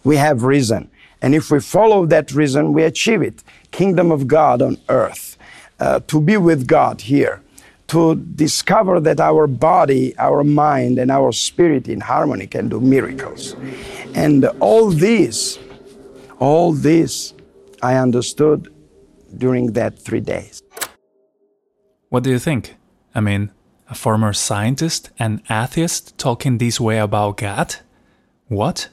we 0.03 0.15
have 0.17 0.41
reason. 0.41 0.89
And 1.21 1.35
if 1.35 1.51
we 1.51 1.59
follow 1.59 2.07
that 2.07 2.31
reason, 2.31 2.73
we 2.73 2.81
achieve 2.81 3.21
it. 3.21 3.43
Kingdom 3.69 4.11
of 4.11 4.27
God 4.27 4.63
on 4.63 4.77
earth. 4.89 5.37
Uh, 5.79 5.99
to 6.07 6.19
be 6.19 6.35
with 6.37 6.65
God 6.65 7.01
here. 7.01 7.43
To 7.87 8.15
discover 8.15 8.99
that 9.01 9.19
our 9.19 9.45
body, 9.45 10.17
our 10.17 10.43
mind, 10.43 10.97
and 10.97 11.11
our 11.11 11.31
spirit 11.31 11.87
in 11.87 11.99
harmony 11.99 12.47
can 12.47 12.69
do 12.69 12.79
miracles. 12.79 13.55
And 14.15 14.45
all 14.59 14.89
this, 14.89 15.59
all 16.39 16.73
this, 16.73 17.33
I 17.83 17.95
understood 17.95 18.73
during 19.37 19.73
that 19.73 19.99
three 19.99 20.21
days. 20.21 20.63
What 22.09 22.23
do 22.23 22.29
you 22.29 22.39
think? 22.39 22.75
I 23.13 23.21
mean, 23.21 23.51
a 23.89 23.95
former 23.95 24.33
scientist 24.33 25.11
and 25.19 25.41
atheist 25.49 26.17
talking 26.17 26.57
this 26.57 26.79
way 26.79 26.97
about 26.97 27.37
God? 27.37 27.75
What? 28.47 28.89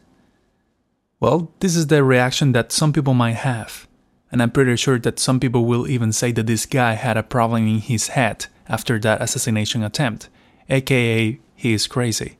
Well, 1.20 1.52
this 1.60 1.76
is 1.76 1.86
the 1.86 2.02
reaction 2.02 2.52
that 2.52 2.72
some 2.72 2.92
people 2.92 3.14
might 3.14 3.36
have. 3.36 3.86
And 4.32 4.42
I'm 4.42 4.50
pretty 4.50 4.76
sure 4.76 4.98
that 4.98 5.18
some 5.18 5.40
people 5.40 5.64
will 5.64 5.88
even 5.88 6.12
say 6.12 6.32
that 6.32 6.46
this 6.46 6.66
guy 6.66 6.94
had 6.94 7.16
a 7.16 7.22
problem 7.22 7.66
in 7.66 7.78
his 7.78 8.08
head 8.08 8.46
after 8.70 8.98
that 9.00 9.20
assassination 9.20 9.82
attempt, 9.82 10.30
aka 10.70 11.38
he 11.54 11.74
is 11.74 11.86
crazy. 11.86 12.38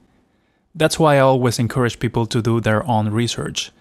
That's 0.74 0.98
why 0.98 1.16
I 1.16 1.20
always 1.20 1.58
encourage 1.58 1.98
people 1.98 2.24
to 2.26 2.40
do 2.40 2.60
their 2.60 2.86
own 2.86 3.10
research. 3.10 3.72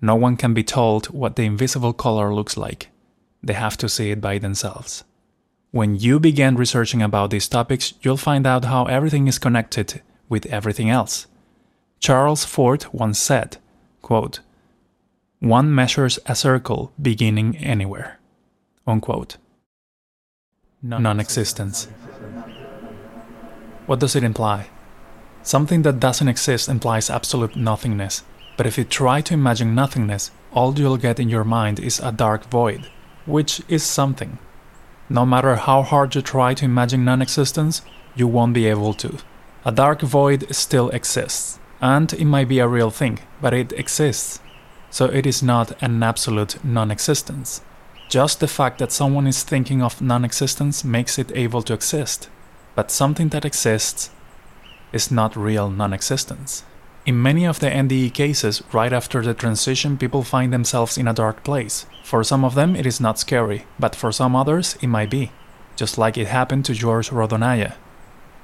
No 0.00 0.14
one 0.14 0.36
can 0.36 0.54
be 0.54 0.62
told 0.62 1.06
what 1.06 1.36
the 1.36 1.42
invisible 1.42 1.92
color 1.92 2.32
looks 2.32 2.56
like. 2.56 2.88
They 3.42 3.54
have 3.54 3.76
to 3.78 3.88
see 3.88 4.10
it 4.12 4.20
by 4.20 4.38
themselves. 4.38 5.04
When 5.72 5.96
you 5.96 6.20
begin 6.20 6.56
researching 6.56 7.02
about 7.02 7.30
these 7.30 7.48
topics, 7.48 7.94
you'll 8.00 8.16
find 8.16 8.46
out 8.46 8.64
how 8.64 8.84
everything 8.86 9.26
is 9.26 9.38
connected 9.38 10.00
with 10.28 10.46
everything 10.46 10.88
else. 10.88 11.26
Charles 11.98 12.44
Fort 12.44 12.94
once 12.94 13.18
said, 13.18 13.58
quote, 14.00 14.40
One 15.40 15.74
measures 15.74 16.18
a 16.26 16.34
circle 16.34 16.92
beginning 17.00 17.56
anywhere. 17.56 18.20
Unquote. 18.86 19.36
Non 20.82 21.20
existence. 21.20 21.88
What 23.86 23.98
does 23.98 24.14
it 24.14 24.22
imply? 24.22 24.68
Something 25.42 25.82
that 25.82 26.00
doesn't 26.00 26.28
exist 26.28 26.68
implies 26.68 27.08
absolute 27.08 27.56
nothingness. 27.56 28.24
But 28.56 28.66
if 28.66 28.76
you 28.76 28.84
try 28.84 29.20
to 29.22 29.34
imagine 29.34 29.74
nothingness, 29.74 30.30
all 30.52 30.78
you'll 30.78 30.96
get 30.96 31.18
in 31.18 31.28
your 31.28 31.44
mind 31.44 31.80
is 31.80 32.00
a 32.00 32.12
dark 32.12 32.44
void, 32.50 32.88
which 33.24 33.62
is 33.68 33.82
something. 33.82 34.38
No 35.08 35.24
matter 35.24 35.56
how 35.56 35.82
hard 35.82 36.14
you 36.14 36.22
try 36.22 36.52
to 36.54 36.64
imagine 36.64 37.04
non 37.04 37.22
existence, 37.22 37.82
you 38.14 38.26
won't 38.26 38.54
be 38.54 38.66
able 38.66 38.92
to. 38.94 39.18
A 39.64 39.72
dark 39.72 40.02
void 40.02 40.54
still 40.54 40.90
exists. 40.90 41.58
And 41.80 42.12
it 42.12 42.24
might 42.24 42.48
be 42.48 42.58
a 42.58 42.68
real 42.68 42.90
thing, 42.90 43.20
but 43.40 43.54
it 43.54 43.72
exists. 43.72 44.40
So 44.90 45.06
it 45.06 45.26
is 45.26 45.42
not 45.42 45.80
an 45.82 46.02
absolute 46.02 46.62
non 46.64 46.90
existence. 46.90 47.62
Just 48.08 48.38
the 48.38 48.46
fact 48.48 48.78
that 48.78 48.92
someone 48.92 49.26
is 49.26 49.42
thinking 49.42 49.82
of 49.82 50.00
non 50.00 50.24
existence 50.24 50.84
makes 50.84 51.18
it 51.18 51.32
able 51.34 51.62
to 51.62 51.74
exist. 51.74 52.28
But 52.74 52.90
something 52.90 53.30
that 53.30 53.44
exists 53.44 54.10
is 54.92 55.10
not 55.10 55.36
real 55.36 55.70
non 55.70 55.92
existence. 55.92 56.64
In 57.04 57.22
many 57.22 57.44
of 57.44 57.60
the 57.60 57.70
NDE 57.70 58.12
cases, 58.14 58.62
right 58.72 58.92
after 58.92 59.22
the 59.22 59.34
transition, 59.34 59.96
people 59.96 60.22
find 60.22 60.52
themselves 60.52 60.98
in 60.98 61.06
a 61.06 61.14
dark 61.14 61.44
place. 61.44 61.86
For 62.02 62.24
some 62.24 62.44
of 62.44 62.54
them, 62.54 62.74
it 62.74 62.86
is 62.86 63.00
not 63.00 63.18
scary, 63.18 63.64
but 63.78 63.94
for 63.94 64.10
some 64.12 64.34
others, 64.34 64.76
it 64.80 64.88
might 64.88 65.10
be. 65.10 65.30
Just 65.76 65.98
like 65.98 66.16
it 66.16 66.26
happened 66.26 66.64
to 66.64 66.74
George 66.74 67.10
Rodonaya. 67.10 67.74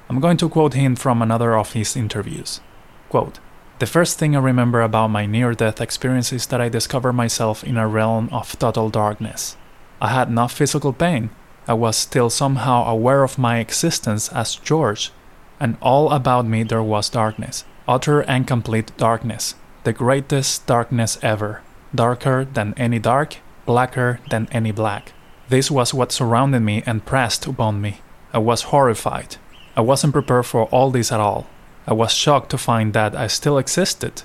I'm 0.08 0.20
going 0.20 0.36
to 0.38 0.48
quote 0.48 0.74
him 0.74 0.94
from 0.96 1.22
another 1.22 1.56
of 1.56 1.72
his 1.72 1.96
interviews. 1.96 2.60
Quote, 3.08 3.40
the 3.82 3.86
first 3.86 4.16
thing 4.16 4.36
I 4.36 4.38
remember 4.38 4.80
about 4.80 5.10
my 5.10 5.26
near 5.26 5.54
death 5.54 5.80
experience 5.80 6.32
is 6.32 6.46
that 6.46 6.60
I 6.60 6.68
discovered 6.68 7.14
myself 7.14 7.64
in 7.64 7.76
a 7.76 7.88
realm 7.88 8.28
of 8.30 8.56
total 8.56 8.90
darkness. 8.90 9.56
I 10.00 10.10
had 10.10 10.30
no 10.30 10.46
physical 10.46 10.92
pain. 10.92 11.30
I 11.66 11.74
was 11.74 11.96
still 11.96 12.30
somehow 12.30 12.84
aware 12.84 13.24
of 13.24 13.38
my 13.38 13.58
existence 13.58 14.28
as 14.28 14.54
George, 14.54 15.10
and 15.58 15.76
all 15.82 16.12
about 16.12 16.46
me 16.46 16.62
there 16.62 16.80
was 16.80 17.08
darkness, 17.10 17.64
utter 17.88 18.20
and 18.20 18.46
complete 18.46 18.96
darkness, 18.96 19.56
the 19.82 19.92
greatest 19.92 20.64
darkness 20.68 21.18
ever, 21.20 21.62
darker 21.92 22.44
than 22.44 22.74
any 22.76 23.00
dark, 23.00 23.38
blacker 23.66 24.20
than 24.30 24.46
any 24.52 24.70
black. 24.70 25.12
This 25.48 25.72
was 25.72 25.92
what 25.92 26.12
surrounded 26.12 26.60
me 26.60 26.84
and 26.86 27.04
pressed 27.04 27.48
upon 27.48 27.80
me. 27.80 28.00
I 28.32 28.38
was 28.38 28.70
horrified. 28.70 29.38
I 29.76 29.80
wasn't 29.80 30.12
prepared 30.12 30.46
for 30.46 30.66
all 30.66 30.92
this 30.92 31.10
at 31.10 31.18
all. 31.18 31.48
I 31.86 31.92
was 31.92 32.12
shocked 32.12 32.50
to 32.50 32.58
find 32.58 32.92
that 32.92 33.16
I 33.16 33.26
still 33.26 33.58
existed, 33.58 34.22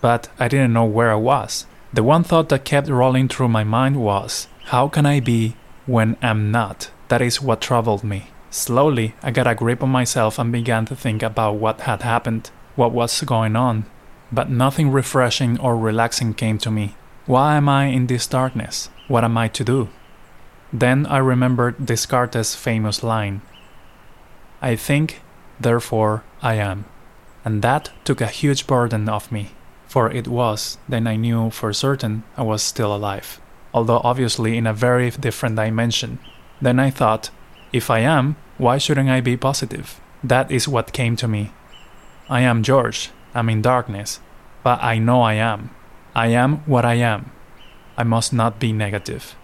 but 0.00 0.28
I 0.38 0.48
didn't 0.48 0.72
know 0.72 0.84
where 0.84 1.12
I 1.12 1.16
was. 1.16 1.66
The 1.92 2.02
one 2.02 2.24
thought 2.24 2.48
that 2.48 2.64
kept 2.64 2.88
rolling 2.88 3.28
through 3.28 3.48
my 3.48 3.64
mind 3.64 3.96
was, 3.96 4.48
How 4.64 4.88
can 4.88 5.06
I 5.06 5.20
be 5.20 5.56
when 5.86 6.16
I'm 6.20 6.50
not? 6.50 6.90
That 7.08 7.22
is 7.22 7.40
what 7.40 7.60
troubled 7.60 8.02
me. 8.02 8.30
Slowly, 8.50 9.14
I 9.22 9.30
got 9.30 9.46
a 9.46 9.54
grip 9.54 9.82
on 9.82 9.90
myself 9.90 10.38
and 10.38 10.50
began 10.50 10.84
to 10.86 10.96
think 10.96 11.22
about 11.22 11.56
what 11.56 11.82
had 11.82 12.02
happened, 12.02 12.50
what 12.74 12.92
was 12.92 13.20
going 13.22 13.54
on. 13.54 13.86
But 14.32 14.50
nothing 14.50 14.90
refreshing 14.90 15.60
or 15.60 15.76
relaxing 15.76 16.34
came 16.34 16.58
to 16.58 16.70
me. 16.70 16.96
Why 17.26 17.56
am 17.56 17.68
I 17.68 17.86
in 17.86 18.08
this 18.08 18.26
darkness? 18.26 18.90
What 19.06 19.22
am 19.22 19.38
I 19.38 19.48
to 19.48 19.64
do? 19.64 19.88
Then 20.72 21.06
I 21.06 21.18
remembered 21.18 21.86
Descartes' 21.86 22.56
famous 22.56 23.02
line 23.02 23.42
I 24.60 24.74
think, 24.74 25.20
therefore 25.60 26.24
I 26.42 26.54
am 26.54 26.86
and 27.46 27.62
that 27.62 27.90
took 28.04 28.20
a 28.20 28.26
huge 28.26 28.66
burden 28.66 29.08
off 29.08 29.30
me, 29.30 29.52
for 29.86 30.10
it 30.10 30.26
was 30.26 30.78
then 30.88 31.06
I 31.06 31.14
knew 31.14 31.48
for 31.50 31.72
certain 31.72 32.24
I 32.36 32.42
was 32.42 32.60
still 32.60 32.94
alive, 32.94 33.40
although 33.72 34.00
obviously 34.02 34.58
in 34.58 34.66
a 34.66 34.74
very 34.74 35.10
different 35.10 35.54
dimension. 35.54 36.18
Then 36.60 36.80
I 36.80 36.90
thought, 36.90 37.30
if 37.72 37.88
I 37.88 38.00
am, 38.00 38.34
why 38.58 38.78
shouldn't 38.78 39.08
I 39.08 39.20
be 39.20 39.36
positive? 39.36 40.00
That 40.24 40.50
is 40.50 40.66
what 40.66 40.92
came 40.92 41.14
to 41.16 41.28
me. 41.28 41.52
I 42.28 42.40
am 42.40 42.64
George, 42.64 43.10
I'm 43.32 43.48
in 43.48 43.62
darkness, 43.62 44.18
but 44.64 44.82
I 44.82 44.98
know 44.98 45.22
I 45.22 45.34
am. 45.34 45.70
I 46.16 46.28
am 46.28 46.64
what 46.66 46.84
I 46.84 46.94
am. 46.94 47.30
I 47.96 48.02
must 48.02 48.32
not 48.32 48.58
be 48.58 48.72
negative. 48.72 49.36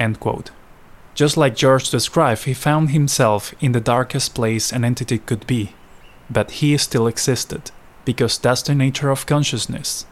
End 0.00 0.18
quote. 0.18 0.50
Just 1.14 1.36
like 1.36 1.54
George 1.54 1.90
described, 1.90 2.44
he 2.44 2.54
found 2.54 2.90
himself 2.90 3.52
in 3.60 3.72
the 3.72 3.80
darkest 3.80 4.34
place 4.34 4.72
an 4.72 4.84
entity 4.84 5.18
could 5.18 5.46
be, 5.46 5.74
but 6.30 6.50
he 6.52 6.76
still 6.78 7.06
existed, 7.06 7.70
because 8.04 8.38
that's 8.38 8.62
the 8.62 8.74
nature 8.74 9.10
of 9.10 9.26
consciousness 9.26 10.06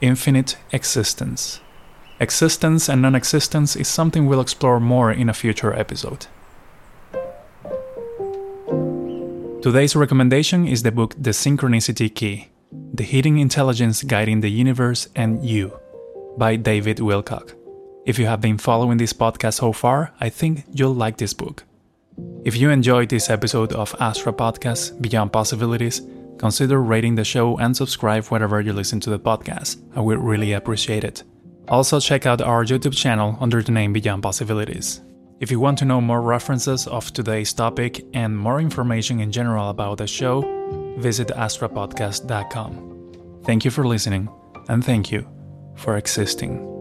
infinite 0.00 0.56
existence. 0.72 1.60
Existence 2.20 2.88
and 2.88 3.02
non 3.02 3.14
existence 3.14 3.76
is 3.76 3.88
something 3.88 4.26
we'll 4.26 4.40
explore 4.40 4.80
more 4.80 5.12
in 5.12 5.28
a 5.28 5.34
future 5.34 5.72
episode. 5.72 6.26
Today's 9.62 9.94
recommendation 9.94 10.66
is 10.66 10.82
the 10.82 10.92
book 10.92 11.14
The 11.18 11.30
Synchronicity 11.30 12.14
Key 12.14 12.48
The 12.94 13.04
Hidden 13.04 13.38
Intelligence 13.38 14.02
Guiding 14.02 14.40
the 14.40 14.50
Universe 14.50 15.08
and 15.14 15.44
You 15.44 15.78
by 16.36 16.56
David 16.56 16.98
Wilcock. 16.98 17.54
If 18.06 18.18
you 18.18 18.26
have 18.26 18.40
been 18.40 18.56
following 18.58 18.96
this 18.96 19.12
podcast 19.12 19.54
so 19.54 19.72
far, 19.72 20.12
I 20.20 20.30
think 20.30 20.64
you'll 20.72 20.94
like 20.94 21.18
this 21.18 21.34
book. 21.34 21.64
If 22.42 22.56
you 22.56 22.70
enjoyed 22.70 23.10
this 23.10 23.28
episode 23.28 23.74
of 23.74 23.94
Astra 24.00 24.32
Podcast 24.32 24.98
Beyond 25.02 25.30
Possibilities, 25.30 26.00
consider 26.38 26.80
rating 26.80 27.14
the 27.14 27.24
show 27.24 27.58
and 27.58 27.76
subscribe 27.76 28.24
wherever 28.26 28.62
you 28.62 28.72
listen 28.72 28.98
to 29.00 29.10
the 29.10 29.20
podcast. 29.20 29.82
I 29.94 30.00
would 30.00 30.18
really 30.18 30.54
appreciate 30.54 31.04
it. 31.04 31.22
Also, 31.68 32.00
check 32.00 32.24
out 32.24 32.40
our 32.40 32.64
YouTube 32.64 32.96
channel 32.96 33.36
under 33.40 33.62
the 33.62 33.72
name 33.72 33.92
Beyond 33.92 34.22
Possibilities. 34.22 35.02
If 35.38 35.50
you 35.50 35.60
want 35.60 35.76
to 35.80 35.84
know 35.84 36.00
more 36.00 36.22
references 36.22 36.86
of 36.86 37.12
today's 37.12 37.52
topic 37.52 38.06
and 38.14 38.38
more 38.38 38.58
information 38.58 39.20
in 39.20 39.30
general 39.30 39.68
about 39.68 39.98
the 39.98 40.06
show, 40.06 40.40
visit 40.98 41.28
astrapodcast.com. 41.28 43.42
Thank 43.44 43.66
you 43.66 43.70
for 43.70 43.86
listening, 43.86 44.30
and 44.70 44.82
thank 44.82 45.12
you 45.12 45.28
for 45.76 45.98
existing. 45.98 46.79